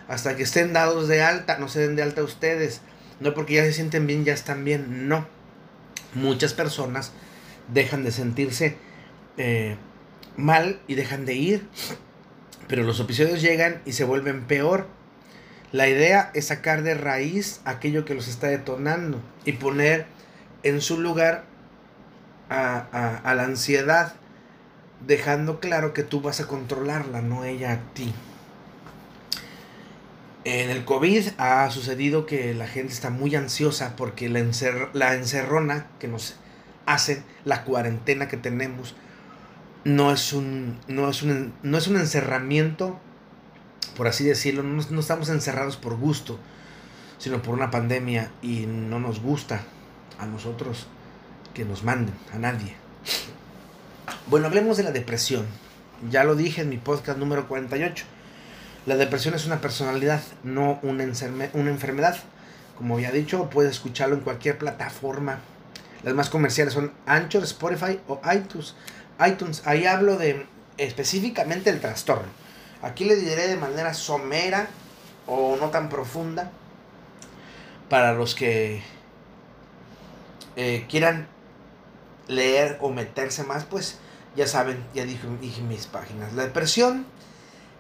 hasta 0.08 0.36
que 0.36 0.43
estén 0.43 0.73
dados 0.73 1.08
de 1.08 1.23
alta, 1.23 1.58
no 1.58 1.67
se 1.67 1.80
den 1.80 1.95
de 1.95 2.04
alta 2.04 2.23
ustedes, 2.23 2.82
no 3.19 3.34
porque 3.34 3.56
ya 3.56 3.63
se 3.63 3.73
sienten 3.73 4.08
bien, 4.08 4.25
ya 4.25 4.34
están 4.34 4.63
bien, 4.63 5.08
no. 5.08 5.28
Muchas 6.13 6.54
personas 6.54 7.12
dejan 7.73 8.04
de 8.04 8.12
sentirse 8.12 8.78
eh, 9.38 9.78
mal 10.38 10.80
y 10.88 10.95
dejan 10.95 11.25
de 11.25 11.34
ir, 11.34 11.67
pero 12.67 12.84
los 12.84 12.99
episodios 12.99 13.41
llegan 13.41 13.82
y 13.86 13.93
se 13.93 14.04
vuelven 14.04 14.45
peor. 14.45 14.88
La 15.71 15.89
idea 15.89 16.32
es 16.34 16.47
sacar 16.47 16.84
de 16.84 16.93
raíz 16.93 17.62
aquello 17.65 18.06
que 18.06 18.13
los 18.13 18.28
está 18.28 18.47
detonando 18.47 19.21
y 19.43 19.54
poner 19.54 20.06
en 20.63 20.82
su 20.82 20.99
lugar 21.01 21.45
a, 22.49 23.34
la 23.36 23.43
ansiedad, 23.43 24.13
dejando 25.05 25.60
claro 25.60 25.93
que 25.93 26.03
tú 26.03 26.21
vas 26.21 26.39
a 26.39 26.47
controlarla, 26.47 27.21
no 27.21 27.43
ella 27.43 27.73
a 27.73 27.93
ti. 27.93 28.13
En 30.43 30.69
el 30.69 30.86
COVID 30.86 31.29
ha 31.38 31.69
sucedido 31.71 32.25
que 32.25 32.53
la 32.53 32.67
gente 32.67 32.93
está 32.93 33.10
muy 33.10 33.36
ansiosa 33.36 33.95
porque 33.95 34.29
la, 34.29 34.43
la 34.93 35.15
encerrona 35.15 35.88
que 35.99 36.08
nos 36.08 36.36
hace, 36.86 37.23
la 37.45 37.63
cuarentena 37.63 38.27
que 38.27 38.38
tenemos, 38.38 38.95
no 39.84 40.12
es 40.12 40.34
un, 40.34 40.79
no 40.88 41.10
es 41.10 41.23
un, 41.23 41.53
no 41.63 41.77
es 41.77 41.88
un 41.88 41.97
encerramiento, 41.97 42.99
por 43.97 44.08
así 44.08 44.23
decirlo, 44.23 44.62
no, 44.62 44.84
no 44.88 44.99
estamos 44.99 45.29
encerrados 45.29 45.77
por 45.77 45.95
gusto, 45.97 46.39
sino 47.17 47.41
por 47.41 47.55
una 47.55 47.71
pandemia 47.71 48.31
y 48.43 48.65
no 48.67 48.99
nos 48.99 49.21
gusta 49.21 49.63
a 50.19 50.27
nosotros 50.27 50.88
que 51.56 51.65
nos 51.65 51.84
manden, 51.84 52.13
a 52.32 52.38
nadie. 52.38 52.76
Bueno, 54.28 54.48
hablemos 54.48 54.78
de 54.78 54.84
la 54.84 54.91
depresión. 54.91 55.48
Ya 56.12 56.24
lo 56.24 56.36
dije 56.36 56.62
en 56.62 56.70
mi 56.70 56.78
podcast 56.78 57.18
número 57.18 57.48
48. 57.48 58.06
La 58.86 58.98
depresión 58.98 59.34
es 59.34 59.48
una 59.48 59.62
personalidad, 59.62 60.22
no 60.44 60.80
una, 60.84 61.04
enfermedad. 61.04 62.18
Como 62.78 62.96
había 62.96 63.12
dicho, 63.12 63.50
puedes 63.50 63.72
escucharlo 63.72 64.15
en 64.15 64.22
cualquier 64.22 64.58
plataforma. 64.58 65.39
Las 66.04 66.13
más 66.13 66.30
comerciales 66.30 66.74
son 66.74 66.91
Anchor, 67.08 67.44
Spotify 67.44 68.00
o 68.08 68.22
iTunes. 68.32 68.76
iTunes, 69.26 69.63
ahí 69.65 69.86
hablo 69.86 70.18
de 70.18 70.46
específicamente 70.78 71.70
el 71.70 71.80
trastorno. 71.80 72.28
Aquí 72.82 73.06
le 73.06 73.15
diré 73.15 73.48
de 73.48 73.56
manera 73.56 73.94
somera 73.94 74.68
o 75.26 75.58
no 75.60 75.70
tan 75.70 75.88
profunda 75.88 76.52
para 77.89 78.13
los 78.13 78.36
que 78.36 78.84
eh, 80.58 80.86
quieran 80.89 81.28
leer 82.28 82.78
o 82.82 82.90
meterse 82.90 83.44
más, 83.44 83.66
pues 83.66 83.98
ya 84.36 84.48
saben, 84.48 84.84
ya 84.94 85.06
dije, 85.06 85.28
dije 85.42 85.62
mis 85.62 85.88
páginas. 85.88 86.34
La 86.34 86.44
depresión, 86.44 87.06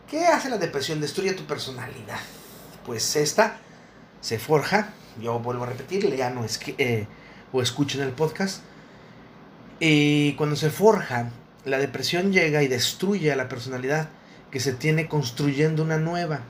¿qué 0.09 0.25
hace 0.25 0.49
la 0.49 0.57
depresión? 0.57 1.01
Destruye 1.01 1.33
tu 1.33 1.43
personalidad. 1.45 2.19
Pues 2.85 3.15
esta 3.15 3.57
se 4.21 4.39
forja, 4.39 4.93
yo 5.21 5.39
vuelvo 5.39 5.63
a 5.63 5.67
repetir, 5.67 6.05
lean 6.05 6.37
o, 6.37 6.45
eh, 6.77 7.07
o 7.51 7.61
escuchen 7.61 8.01
el 8.01 8.11
podcast. 8.11 8.61
Y 9.79 10.33
cuando 10.33 10.55
se 10.55 10.69
forja, 10.69 11.31
la 11.65 11.79
depresión 11.79 12.31
llega 12.31 12.63
y 12.63 12.67
destruye 12.67 13.31
a 13.31 13.35
la 13.35 13.49
personalidad 13.49 14.09
que 14.51 14.59
se 14.59 14.73
tiene 14.73 15.07
construyendo 15.07 15.83
una 15.83 15.97
nueva. 15.97 16.41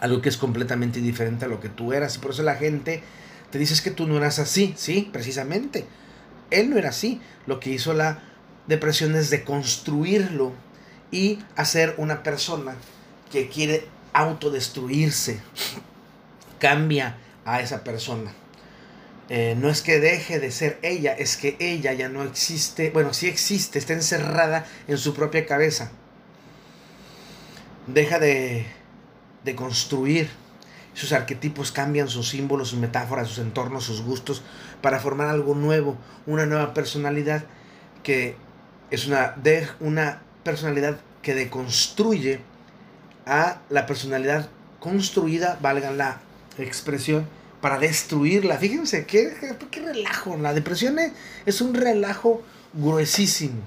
Algo 0.00 0.22
que 0.22 0.28
es 0.28 0.36
completamente 0.36 1.00
diferente 1.00 1.44
a 1.44 1.48
lo 1.48 1.60
que 1.60 1.68
tú 1.68 1.92
eras. 1.92 2.16
Y 2.16 2.18
por 2.20 2.30
eso 2.30 2.42
la 2.42 2.54
gente 2.54 3.02
te 3.50 3.58
dice 3.58 3.82
que 3.82 3.90
tú 3.90 4.06
no 4.06 4.16
eras 4.16 4.38
así, 4.38 4.74
sí, 4.76 5.10
precisamente 5.12 5.86
él 6.50 6.70
no 6.70 6.78
era 6.78 6.90
así. 6.90 7.20
Lo 7.46 7.60
que 7.60 7.70
hizo 7.70 7.94
la 7.94 8.22
depresión 8.66 9.14
es 9.16 9.30
deconstruirlo 9.30 10.52
y 11.10 11.38
hacer 11.56 11.94
una 11.96 12.22
persona 12.22 12.74
que 13.30 13.48
quiere 13.48 13.86
autodestruirse. 14.12 15.40
Cambia 16.58 17.16
a 17.44 17.60
esa 17.60 17.84
persona. 17.84 18.32
Eh, 19.30 19.54
no 19.58 19.68
es 19.68 19.82
que 19.82 20.00
deje 20.00 20.40
de 20.40 20.50
ser 20.50 20.78
ella, 20.82 21.12
es 21.12 21.36
que 21.36 21.56
ella 21.60 21.92
ya 21.92 22.08
no 22.08 22.22
existe, 22.24 22.90
bueno, 22.90 23.12
sí 23.12 23.26
existe, 23.26 23.78
está 23.78 23.92
encerrada 23.92 24.66
en 24.86 24.96
su 24.96 25.12
propia 25.12 25.44
cabeza. 25.44 25.90
Deja 27.86 28.18
de, 28.18 28.64
de 29.44 29.54
construir 29.54 30.30
sus 30.98 31.12
arquetipos 31.12 31.70
cambian, 31.70 32.08
sus 32.08 32.28
símbolos, 32.28 32.70
sus 32.70 32.78
metáforas, 32.80 33.28
sus 33.28 33.38
entornos, 33.38 33.84
sus 33.84 34.02
gustos, 34.02 34.42
para 34.82 34.98
formar 34.98 35.28
algo 35.28 35.54
nuevo, 35.54 35.96
una 36.26 36.44
nueva 36.44 36.74
personalidad 36.74 37.44
que 38.02 38.34
es 38.90 39.06
una, 39.06 39.34
de, 39.36 39.68
una 39.78 40.22
personalidad 40.42 40.98
que 41.22 41.34
deconstruye 41.34 42.40
a 43.26 43.60
la 43.70 43.86
personalidad 43.86 44.48
construida, 44.80 45.56
valga 45.62 45.92
la 45.92 46.20
expresión, 46.58 47.28
para 47.60 47.78
destruirla. 47.78 48.58
Fíjense, 48.58 49.06
qué, 49.06 49.56
qué, 49.70 49.80
relajo. 49.80 50.36
La 50.36 50.52
depresión 50.52 50.96
es 51.46 51.60
un 51.60 51.74
relajo 51.74 52.42
gruesísimo. 52.72 53.62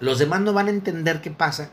Los 0.00 0.18
demás 0.18 0.40
no 0.40 0.54
van 0.54 0.68
a 0.68 0.70
entender 0.70 1.20
qué 1.20 1.30
pasa 1.30 1.68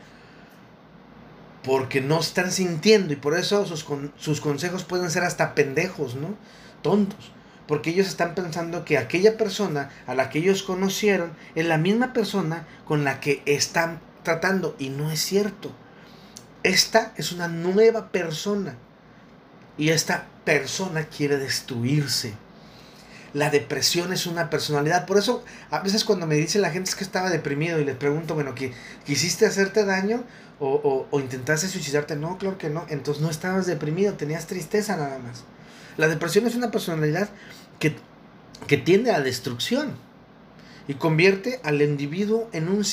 porque 1.62 2.00
no 2.00 2.20
están 2.20 2.50
sintiendo 2.50 3.12
y 3.12 3.16
por 3.16 3.36
eso 3.36 3.66
sus, 3.66 3.86
sus 4.18 4.40
consejos 4.40 4.84
pueden 4.84 5.10
ser 5.10 5.24
hasta 5.24 5.54
pendejos, 5.54 6.14
¿no? 6.14 6.34
Tontos. 6.82 7.32
Porque 7.66 7.90
ellos 7.90 8.08
están 8.08 8.34
pensando 8.34 8.84
que 8.84 8.98
aquella 8.98 9.36
persona 9.36 9.90
a 10.06 10.14
la 10.14 10.30
que 10.30 10.40
ellos 10.40 10.62
conocieron 10.62 11.32
es 11.54 11.66
la 11.66 11.78
misma 11.78 12.12
persona 12.12 12.66
con 12.84 13.04
la 13.04 13.20
que 13.20 13.42
están 13.46 14.00
tratando 14.22 14.74
y 14.78 14.88
no 14.88 15.10
es 15.10 15.20
cierto. 15.20 15.70
Esta 16.62 17.12
es 17.16 17.32
una 17.32 17.48
nueva 17.48 18.10
persona 18.10 18.76
y 19.78 19.90
esta 19.90 20.26
persona 20.44 21.04
quiere 21.04 21.36
destruirse. 21.36 22.34
La 23.32 23.50
depresión 23.50 24.12
es 24.12 24.26
una 24.26 24.50
personalidad. 24.50 25.06
Por 25.06 25.18
eso, 25.18 25.44
a 25.70 25.80
veces 25.80 26.04
cuando 26.04 26.26
me 26.26 26.34
dice 26.34 26.58
la 26.58 26.70
gente 26.70 26.90
es 26.90 26.96
que 26.96 27.04
estaba 27.04 27.30
deprimido 27.30 27.78
y 27.78 27.84
les 27.84 27.96
pregunto, 27.96 28.34
bueno, 28.34 28.54
¿quisiste 29.04 29.46
hacerte 29.46 29.84
daño? 29.84 30.24
o, 30.60 31.06
o, 31.10 31.20
intentaste 31.20 31.68
suicidarte. 31.68 32.16
No, 32.16 32.38
claro 32.38 32.58
que 32.58 32.68
no. 32.68 32.84
Entonces 32.88 33.22
no 33.22 33.30
estabas 33.30 33.66
deprimido, 33.66 34.14
tenías 34.14 34.46
tristeza 34.46 34.96
nada 34.96 35.18
más. 35.18 35.44
La 35.96 36.06
depresión 36.06 36.46
es 36.46 36.54
una 36.54 36.70
personalidad 36.70 37.30
que, 37.78 37.96
que 38.66 38.76
tiende 38.76 39.10
a 39.10 39.20
destrucción 39.20 39.96
y 40.86 40.94
convierte 40.94 41.60
al 41.64 41.80
individuo 41.82 42.48
en 42.52 42.68
un, 42.68 42.84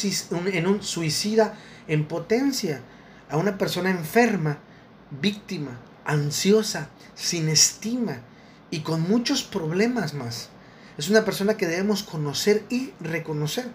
en 0.47 0.67
un 0.67 0.81
suicida 0.81 1.55
en 1.87 2.05
potencia, 2.05 2.81
a 3.29 3.37
una 3.37 3.57
persona 3.57 3.89
enferma, 3.89 4.59
víctima, 5.21 5.79
ansiosa, 6.05 6.89
sin 7.15 7.49
estima 7.49 8.21
y 8.71 8.79
con 8.81 9.01
muchos 9.01 9.43
problemas 9.43 10.13
más. 10.13 10.49
Es 10.97 11.09
una 11.09 11.25
persona 11.25 11.57
que 11.57 11.67
debemos 11.67 12.03
conocer 12.03 12.63
y 12.69 12.91
reconocer 12.99 13.65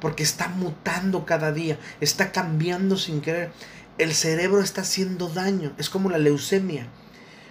porque 0.00 0.22
está 0.22 0.48
mutando 0.48 1.26
cada 1.26 1.52
día, 1.52 1.78
está 2.00 2.32
cambiando 2.32 2.96
sin 2.96 3.20
querer. 3.20 3.52
el 3.98 4.14
cerebro 4.14 4.62
está 4.62 4.80
haciendo 4.80 5.28
daño. 5.28 5.72
Es 5.76 5.90
como 5.90 6.08
la 6.08 6.16
leucemia. 6.18 6.86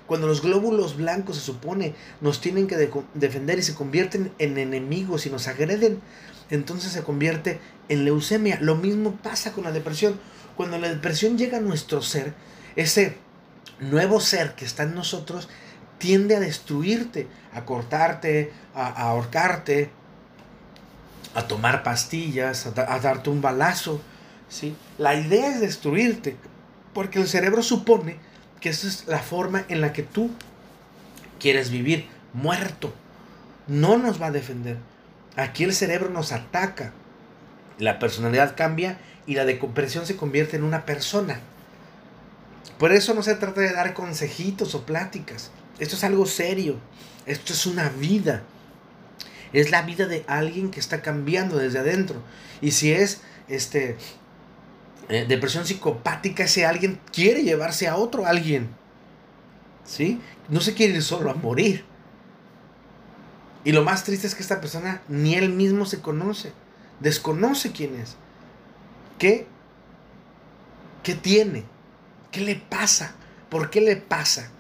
Cuando 0.07 0.25
los 0.25 0.41
glóbulos 0.41 0.97
blancos 0.97 1.35
se 1.35 1.43
supone 1.43 1.93
nos 2.19 2.41
tienen 2.41 2.65
que 2.65 2.89
defender 3.13 3.59
y 3.59 3.61
se 3.61 3.75
convierten 3.75 4.31
en 4.39 4.57
enemigos 4.57 5.27
y 5.27 5.29
nos 5.29 5.47
agreden, 5.47 6.01
entonces 6.49 6.91
se 6.91 7.03
convierte 7.03 7.59
en 7.89 8.05
leucemia. 8.05 8.57
Lo 8.59 8.75
mismo 8.75 9.15
pasa 9.21 9.51
con 9.51 9.65
la 9.65 9.71
depresión. 9.71 10.19
Cuando 10.57 10.79
la 10.79 10.89
depresión 10.89 11.37
llega 11.37 11.59
a 11.59 11.61
nuestro 11.61 12.01
ser, 12.01 12.33
ese 12.75 13.17
nuevo 13.79 14.19
ser 14.19 14.55
que 14.55 14.65
está 14.65 14.83
en 14.83 14.95
nosotros 14.95 15.47
tiende 15.99 16.35
a 16.35 16.39
destruirte, 16.39 17.27
a 17.53 17.65
cortarte, 17.65 18.51
a, 18.73 18.87
ahorcarte, 18.87 19.91
a 21.35 21.47
tomar 21.47 21.83
pastillas, 21.83 22.65
a, 22.65 22.99
darte 22.99 23.29
un 23.29 23.41
balazo. 23.41 24.01
¿sí? 24.49 24.75
La 24.97 25.13
idea 25.13 25.49
es 25.53 25.61
destruirte, 25.61 26.35
porque 26.93 27.19
el 27.19 27.27
cerebro 27.27 27.61
supone 27.61 28.17
que 28.59 28.69
esa 28.69 28.87
es 28.87 29.07
la 29.07 29.19
forma 29.19 29.63
en 29.69 29.81
la 29.81 29.93
que 29.93 30.03
tú 30.03 30.31
quieres 31.39 31.69
vivir, 31.69 32.07
muerto. 32.33 32.93
No 33.67 33.97
nos 33.97 34.21
va 34.21 34.27
a 34.27 34.31
defender. 34.31 34.77
Aquí 35.35 35.63
el 35.63 35.73
cerebro 35.73 36.09
nos 36.09 36.31
ataca. 36.31 36.91
La 37.77 37.99
personalidad 37.99 38.55
cambia 38.57 38.97
y 39.25 39.35
la 39.35 39.45
decompresión 39.45 40.05
se 40.05 40.17
convierte 40.17 40.57
en 40.57 40.63
una 40.63 40.85
persona. 40.85 41.39
Por 42.77 42.91
eso 42.91 43.13
no 43.13 43.23
se 43.23 43.35
trata 43.35 43.61
de 43.61 43.73
dar 43.73 43.93
consejitos 43.93 44.73
o 44.73 44.85
pláticas. 44.85 45.51
Esto 45.79 45.95
es 45.95 46.03
algo 46.03 46.25
serio. 46.25 46.77
Esto 47.25 47.53
es 47.53 47.65
una 47.65 47.89
vida. 47.89 48.43
Es 49.53 49.71
la 49.71 49.81
vida 49.81 50.05
de 50.05 50.23
alguien 50.27 50.71
que 50.71 50.79
está 50.79 51.01
cambiando 51.01 51.57
desde 51.57 51.79
adentro. 51.79 52.21
Y 52.61 52.71
si 52.71 52.91
es 52.91 53.21
este 53.47 53.97
eh, 55.09 55.25
depresión 55.27 55.65
psicopática, 55.65 56.43
ese 56.43 56.65
alguien 56.65 56.99
quiere 57.11 57.43
llevarse 57.43 57.87
a 57.87 57.95
otro 57.95 58.25
alguien. 58.25 58.69
¿Sí? 59.85 60.21
No 60.49 60.61
se 60.61 60.73
quiere 60.73 60.93
ir 60.93 61.03
solo 61.03 61.31
a 61.31 61.33
morir. 61.33 61.83
Y 63.63 63.71
lo 63.71 63.83
más 63.83 64.03
triste 64.03 64.27
es 64.27 64.35
que 64.35 64.43
esta 64.43 64.61
persona 64.61 65.01
ni 65.07 65.35
él 65.35 65.49
mismo 65.49 65.85
se 65.85 65.99
conoce. 65.99 66.53
Desconoce 66.99 67.71
quién 67.71 67.95
es. 67.95 68.15
¿Qué? 69.17 69.47
¿Qué 71.03 71.15
tiene? 71.15 71.65
¿Qué 72.31 72.41
le 72.41 72.55
pasa? 72.55 73.15
¿Por 73.49 73.69
qué 73.69 73.81
le 73.81 73.95
pasa? 73.95 74.51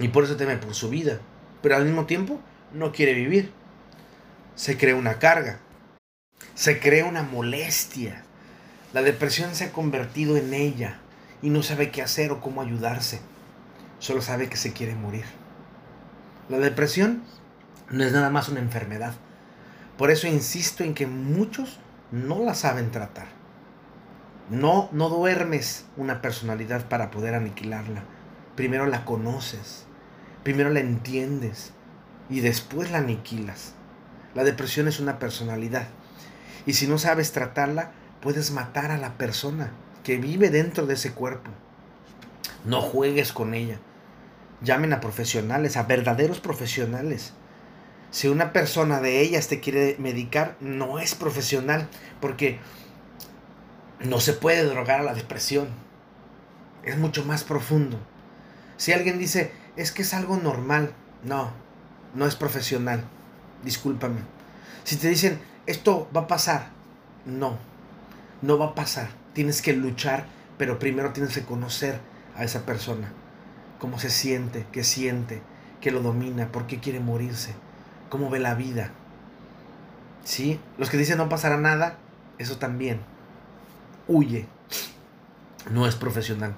Y 0.00 0.08
por 0.08 0.24
eso 0.24 0.36
teme 0.36 0.56
por 0.56 0.74
su 0.74 0.88
vida. 0.88 1.20
Pero 1.62 1.76
al 1.76 1.84
mismo 1.84 2.06
tiempo 2.06 2.40
no 2.72 2.92
quiere 2.92 3.14
vivir. 3.14 3.52
Se 4.54 4.76
crea 4.76 4.96
una 4.96 5.18
carga. 5.18 5.60
Se 6.54 6.80
crea 6.80 7.06
una 7.06 7.22
molestia. 7.22 8.24
La 8.92 9.02
depresión 9.02 9.54
se 9.54 9.64
ha 9.64 9.72
convertido 9.72 10.36
en 10.36 10.54
ella 10.54 10.98
y 11.42 11.50
no 11.50 11.62
sabe 11.62 11.90
qué 11.90 12.02
hacer 12.02 12.30
o 12.30 12.40
cómo 12.40 12.60
ayudarse. 12.60 13.20
Solo 13.98 14.22
sabe 14.22 14.48
que 14.48 14.56
se 14.56 14.72
quiere 14.72 14.94
morir. 14.94 15.24
La 16.48 16.58
depresión 16.58 17.22
no 17.90 18.04
es 18.04 18.12
nada 18.12 18.30
más 18.30 18.48
una 18.48 18.60
enfermedad. 18.60 19.14
Por 19.96 20.10
eso 20.10 20.26
insisto 20.26 20.84
en 20.84 20.94
que 20.94 21.06
muchos 21.06 21.78
no 22.12 22.44
la 22.44 22.54
saben 22.54 22.90
tratar. 22.90 23.28
No, 24.50 24.88
no 24.92 25.08
duermes 25.08 25.86
una 25.96 26.20
personalidad 26.20 26.88
para 26.88 27.10
poder 27.10 27.34
aniquilarla. 27.34 28.04
Primero 28.56 28.86
la 28.86 29.04
conoces, 29.04 29.84
primero 30.44 30.70
la 30.70 30.80
entiendes 30.80 31.72
y 32.30 32.40
después 32.40 32.90
la 32.90 32.98
aniquilas. 32.98 33.72
La 34.34 34.44
depresión 34.44 34.88
es 34.88 35.00
una 35.00 35.18
personalidad. 35.18 35.88
Y 36.66 36.74
si 36.74 36.86
no 36.86 36.98
sabes 36.98 37.32
tratarla, 37.32 37.92
puedes 38.20 38.52
matar 38.52 38.90
a 38.90 38.98
la 38.98 39.18
persona 39.18 39.72
que 40.02 40.18
vive 40.18 40.50
dentro 40.50 40.86
de 40.86 40.94
ese 40.94 41.12
cuerpo. 41.12 41.50
No 42.64 42.80
juegues 42.80 43.32
con 43.32 43.54
ella. 43.54 43.78
Llamen 44.62 44.92
a 44.92 45.00
profesionales, 45.00 45.76
a 45.76 45.82
verdaderos 45.82 46.40
profesionales. 46.40 47.32
Si 48.10 48.28
una 48.28 48.52
persona 48.52 49.00
de 49.00 49.20
ellas 49.20 49.48
te 49.48 49.60
quiere 49.60 49.96
medicar, 49.98 50.56
no 50.60 51.00
es 51.00 51.14
profesional, 51.14 51.88
porque 52.20 52.60
no 54.00 54.20
se 54.20 54.32
puede 54.32 54.64
drogar 54.64 55.00
a 55.00 55.04
la 55.04 55.14
depresión. 55.14 55.68
Es 56.84 56.96
mucho 56.96 57.24
más 57.24 57.44
profundo. 57.44 57.98
Si 58.76 58.92
alguien 58.92 59.18
dice, 59.18 59.52
es 59.76 59.92
que 59.92 60.02
es 60.02 60.14
algo 60.14 60.36
normal, 60.36 60.92
no, 61.22 61.50
no 62.14 62.26
es 62.26 62.36
profesional. 62.36 63.04
Discúlpame. 63.62 64.20
Si 64.84 64.96
te 64.96 65.08
dicen, 65.08 65.40
esto 65.66 66.08
va 66.14 66.22
a 66.22 66.26
pasar, 66.26 66.70
no, 67.24 67.58
no 68.42 68.58
va 68.58 68.66
a 68.66 68.74
pasar. 68.74 69.08
Tienes 69.32 69.62
que 69.62 69.72
luchar, 69.72 70.26
pero 70.58 70.78
primero 70.78 71.12
tienes 71.12 71.34
que 71.34 71.42
conocer 71.42 72.00
a 72.36 72.44
esa 72.44 72.66
persona. 72.66 73.12
Cómo 73.78 73.98
se 73.98 74.10
siente, 74.10 74.66
qué 74.72 74.84
siente, 74.84 75.42
qué 75.80 75.90
lo 75.90 76.00
domina, 76.00 76.48
por 76.48 76.66
qué 76.66 76.80
quiere 76.80 77.00
morirse, 77.00 77.54
cómo 78.10 78.30
ve 78.30 78.38
la 78.38 78.54
vida. 78.54 78.90
¿Sí? 80.24 80.60
Los 80.78 80.90
que 80.90 80.96
dicen 80.96 81.18
no 81.18 81.28
pasará 81.28 81.56
nada, 81.56 81.98
eso 82.38 82.58
también 82.58 83.00
huye. 84.08 84.46
No 85.70 85.86
es 85.86 85.94
profesional. 85.94 86.54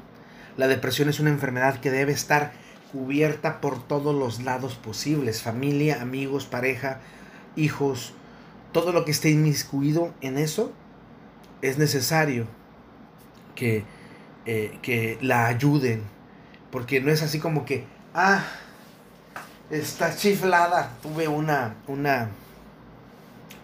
La 0.56 0.68
depresión 0.68 1.08
es 1.08 1.20
una 1.20 1.30
enfermedad 1.30 1.80
que 1.80 1.90
debe 1.90 2.12
estar 2.12 2.52
cubierta 2.92 3.60
por 3.60 3.82
todos 3.86 4.14
los 4.14 4.42
lados 4.42 4.74
posibles. 4.74 5.42
Familia, 5.42 6.00
amigos, 6.00 6.46
pareja, 6.46 7.00
hijos, 7.56 8.14
todo 8.72 8.92
lo 8.92 9.04
que 9.04 9.10
esté 9.10 9.30
inmiscuido 9.30 10.14
en 10.20 10.38
eso, 10.38 10.72
es 11.62 11.78
necesario 11.78 12.46
que, 13.54 13.84
eh, 14.46 14.78
que 14.82 15.18
la 15.20 15.46
ayuden. 15.46 16.02
Porque 16.70 17.00
no 17.00 17.10
es 17.10 17.22
así 17.22 17.38
como 17.38 17.64
que, 17.64 17.84
ah, 18.14 18.44
está 19.70 20.16
chiflada. 20.16 20.90
Tuve 21.02 21.28
una, 21.28 21.74
una 21.86 22.30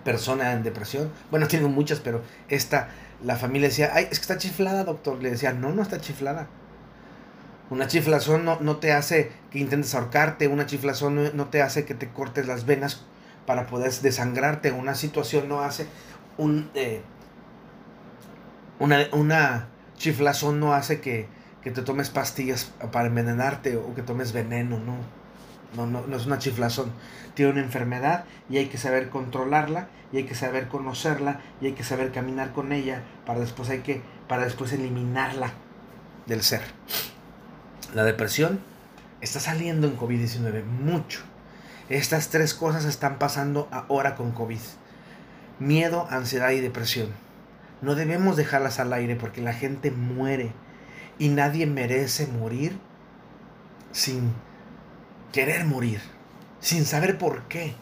persona 0.05 0.53
en 0.53 0.63
depresión. 0.63 1.11
Bueno, 1.31 1.49
tengo 1.49 1.69
muchas, 1.69 2.01
pero 2.01 2.23
esta 2.49 2.91
la 3.25 3.37
familia 3.37 3.69
decía, 3.69 3.91
ay, 3.95 4.09
es 4.11 4.19
que 4.19 4.23
está 4.23 4.39
chiflada, 4.39 4.85
doctor. 4.85 5.23
Le 5.23 5.31
decía, 5.31 5.53
no, 5.53 5.73
no 5.73 5.83
está 5.83 6.01
chiflada. 6.01 6.49
Una 7.73 7.87
chiflazón 7.87 8.45
no, 8.45 8.61
no 8.61 8.77
te 8.77 8.93
hace 8.93 9.33
que 9.51 9.59
intentes 9.59 9.95
ahorcarte, 9.95 10.47
una 10.47 10.67
chiflazón 10.67 11.35
no, 11.35 11.47
te 11.47 11.63
hace 11.63 11.87
que 11.87 11.95
te 11.95 12.11
cortes 12.11 12.47
las 12.47 12.67
venas 12.67 13.07
para 13.47 13.67
poder 13.67 13.91
desangrarte, 13.91 14.73
una 14.73 14.95
situación 14.95 15.49
no 15.49 15.63
hace 15.63 15.87
un... 16.37 16.71
Eh, 16.75 17.01
una, 18.79 19.07
una 19.13 19.69
chiflazón 19.97 20.61
no 20.61 20.75
hace 20.75 21.01
que, 21.01 21.29
que 21.63 21.71
te 21.71 21.81
tomes 21.81 22.11
pastillas 22.11 22.75
para 22.93 23.07
envenenarte 23.07 23.79
o 23.79 23.95
que 23.95 24.03
tomes 24.03 24.35
veneno, 24.35 24.79
no. 24.79 24.97
No, 25.75 25.87
no, 25.87 26.07
no 26.07 26.17
es 26.19 26.27
una 26.27 26.39
chiflazón. 26.39 26.93
Tiene 27.33 27.53
una 27.53 27.63
enfermedad 27.63 28.27
y 28.51 28.59
hay 28.59 28.67
que 28.67 28.77
saber 28.77 29.09
controlarla 29.09 29.89
y 30.13 30.19
hay 30.19 30.25
que 30.25 30.35
saber 30.35 30.69
conocerla 30.69 31.41
y 31.63 31.69
hay 31.69 31.73
que 31.73 31.85
saber 31.85 32.13
caminar 32.13 32.53
con 32.53 32.71
ella 32.71 33.03
para 33.25 33.41
después 33.41 33.71
hay 33.71 33.79
que 33.79 34.03
para 34.29 34.45
después 34.45 34.75
eliminarla 34.75 35.55
del 36.27 36.43
ser. 36.43 36.61
La 37.93 38.05
depresión 38.05 38.59
está 39.21 39.39
saliendo 39.39 39.87
en 39.87 39.99
COVID-19 39.99 40.65
mucho. 40.65 41.21
Estas 41.91 42.31
tres 42.31 42.55
cosas 42.55 42.87
están 42.87 43.19
pasando 43.19 43.69
ahora 43.71 44.15
con 44.15 44.33
COVID. 44.33 44.61
Miedo, 45.59 46.07
ansiedad 46.11 46.53
y 46.53 46.61
depresión. 46.61 47.09
No 47.83 47.95
debemos 47.95 48.39
dejarlas 48.39 48.81
al 48.81 48.95
aire 48.95 49.15
porque 49.15 49.43
la 49.43 49.53
gente 49.53 49.91
muere 49.91 50.53
y 51.19 51.29
nadie 51.29 51.67
merece 51.67 52.27
morir 52.27 52.79
sin 53.91 54.33
querer 55.31 55.67
morir, 55.67 56.01
sin 56.61 56.87
saber 56.87 57.19
por 57.19 57.43
qué, 57.43 57.75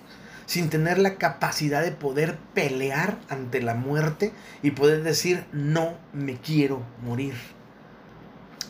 sin 0.47 0.71
tener 0.71 0.99
la 0.99 1.19
capacidad 1.19 1.83
de 1.83 1.93
poder 1.93 2.37
pelear 2.53 3.17
ante 3.29 3.63
la 3.63 3.75
muerte 3.75 4.33
y 4.61 4.73
poder 4.73 5.05
decir, 5.05 5.45
no 5.53 5.95
me 6.13 6.35
quiero 6.35 6.83
morir. 7.01 7.35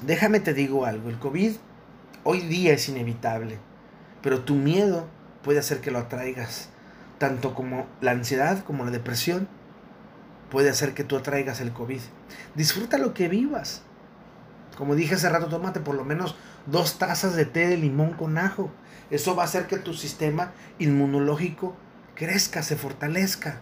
Déjame 0.02 0.40
te 0.40 0.54
digo 0.54 0.86
algo, 0.86 1.10
el 1.10 1.18
COVID 1.18 1.56
hoy 2.24 2.40
día 2.40 2.72
es 2.72 2.88
inevitable, 2.88 3.58
pero 4.22 4.40
tu 4.40 4.54
miedo 4.54 5.06
puede 5.42 5.58
hacer 5.58 5.82
que 5.82 5.90
lo 5.90 5.98
atraigas, 5.98 6.70
tanto 7.18 7.54
como 7.54 7.86
la 8.00 8.12
ansiedad 8.12 8.64
como 8.64 8.86
la 8.86 8.92
depresión 8.92 9.46
puede 10.50 10.70
hacer 10.70 10.94
que 10.94 11.04
tú 11.04 11.18
atraigas 11.18 11.60
el 11.60 11.72
COVID. 11.72 12.00
Disfruta 12.54 12.96
lo 12.96 13.12
que 13.12 13.28
vivas. 13.28 13.82
Como 14.78 14.94
dije 14.94 15.16
hace 15.16 15.28
rato, 15.28 15.48
tómate 15.48 15.80
por 15.80 15.94
lo 15.94 16.06
menos 16.06 16.34
dos 16.64 16.98
tazas 16.98 17.36
de 17.36 17.44
té 17.44 17.68
de 17.68 17.76
limón 17.76 18.14
con 18.14 18.38
ajo. 18.38 18.70
Eso 19.10 19.36
va 19.36 19.42
a 19.42 19.46
hacer 19.46 19.66
que 19.66 19.76
tu 19.76 19.92
sistema 19.92 20.52
inmunológico 20.78 21.76
crezca, 22.14 22.62
se 22.62 22.76
fortalezca. 22.76 23.60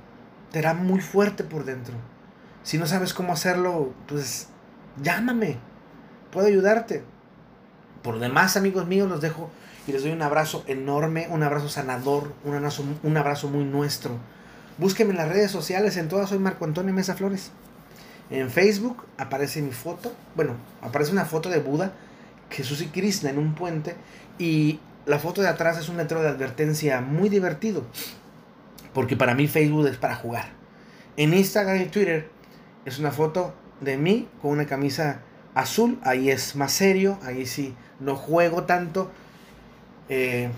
Te 0.52 0.60
hará 0.60 0.72
muy 0.74 1.00
fuerte 1.00 1.42
por 1.42 1.64
dentro. 1.64 1.94
Si 2.62 2.78
no 2.78 2.86
sabes 2.86 3.12
cómo 3.12 3.32
hacerlo, 3.32 3.92
pues 4.06 4.48
llámame. 5.02 5.58
Puedo 6.30 6.46
ayudarte. 6.46 7.02
Por 8.02 8.14
lo 8.14 8.20
demás, 8.20 8.56
amigos 8.56 8.86
míos, 8.86 9.08
los 9.08 9.20
dejo 9.20 9.50
y 9.86 9.92
les 9.92 10.02
doy 10.02 10.12
un 10.12 10.22
abrazo 10.22 10.64
enorme, 10.66 11.26
un 11.30 11.42
abrazo 11.42 11.68
sanador, 11.68 12.32
un 12.44 12.54
abrazo, 12.54 12.84
un 13.02 13.16
abrazo 13.16 13.48
muy 13.48 13.64
nuestro. 13.64 14.18
Búsquenme 14.76 15.12
en 15.12 15.16
las 15.16 15.28
redes 15.28 15.50
sociales, 15.50 15.96
en 15.96 16.08
todas 16.08 16.28
soy 16.28 16.38
Marco 16.38 16.64
Antonio 16.64 16.92
Mesa 16.92 17.14
Flores. 17.14 17.50
En 18.30 18.50
Facebook 18.50 19.04
aparece 19.16 19.62
mi 19.62 19.72
foto, 19.72 20.12
bueno, 20.36 20.52
aparece 20.82 21.12
una 21.12 21.24
foto 21.24 21.48
de 21.48 21.58
Buda, 21.58 21.92
Jesús 22.50 22.82
y 22.82 22.86
Krishna 22.86 23.30
en 23.30 23.38
un 23.38 23.54
puente 23.54 23.96
y 24.38 24.78
la 25.06 25.18
foto 25.18 25.40
de 25.40 25.48
atrás 25.48 25.78
es 25.78 25.88
un 25.88 25.96
letrero 25.96 26.22
de 26.22 26.28
advertencia 26.28 27.00
muy 27.00 27.30
divertido, 27.30 27.84
porque 28.92 29.16
para 29.16 29.34
mí 29.34 29.48
Facebook 29.48 29.86
es 29.86 29.96
para 29.96 30.14
jugar. 30.14 30.50
En 31.16 31.32
Instagram 31.32 31.80
y 31.80 31.86
Twitter 31.86 32.28
es 32.84 32.98
una 32.98 33.10
foto 33.10 33.54
de 33.80 33.96
mí 33.96 34.28
con 34.42 34.50
una 34.50 34.66
camisa 34.66 35.22
azul, 35.58 35.98
ahí 36.02 36.30
es 36.30 36.56
más 36.56 36.72
serio, 36.72 37.18
ahí 37.22 37.44
sí 37.46 37.74
no 38.00 38.16
juego 38.16 38.64
tanto. 38.64 39.10
Eh, 40.08 40.48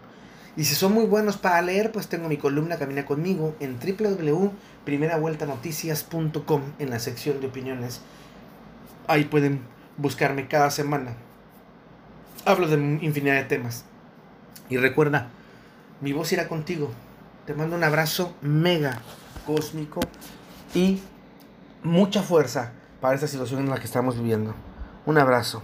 Y 0.57 0.65
si 0.65 0.73
son 0.73 0.93
muy 0.93 1.05
buenos 1.05 1.37
para 1.37 1.61
leer, 1.61 1.91
pues 1.91 2.07
tengo 2.07 2.27
mi 2.27 2.37
columna 2.37 2.77
Camina 2.77 3.05
conmigo 3.05 3.55
en 3.59 3.77
www.primeravueltanoticias.com 3.79 6.61
en 6.79 6.89
la 6.89 6.97
sección 6.97 7.39
de 7.39 7.45
opiniones. 7.47 8.01
Ahí 9.07 9.25
pueden 9.25 9.61
buscarme 9.97 10.47
cada 10.47 10.71
semana. 10.71 11.13
Hablo 12.43 12.67
de 12.67 12.75
infinidad 13.05 13.35
de 13.35 13.43
temas. 13.43 13.85
Y 14.67 14.77
recuerda, 14.77 15.29
mi 16.01 16.11
voz 16.11 16.33
irá 16.33 16.47
contigo. 16.47 16.89
Te 17.45 17.53
mando 17.53 17.75
un 17.75 17.83
abrazo 17.83 18.33
mega 18.41 18.99
cósmico 19.45 19.99
y 20.73 20.99
mucha 21.83 22.23
fuerza 22.23 22.71
para 22.99 23.13
esta 23.13 23.27
situación 23.27 23.59
en 23.59 23.69
la 23.69 23.77
que 23.77 23.85
estamos 23.85 24.17
viviendo. 24.17 24.55
Un 25.05 25.19
abrazo. 25.19 25.61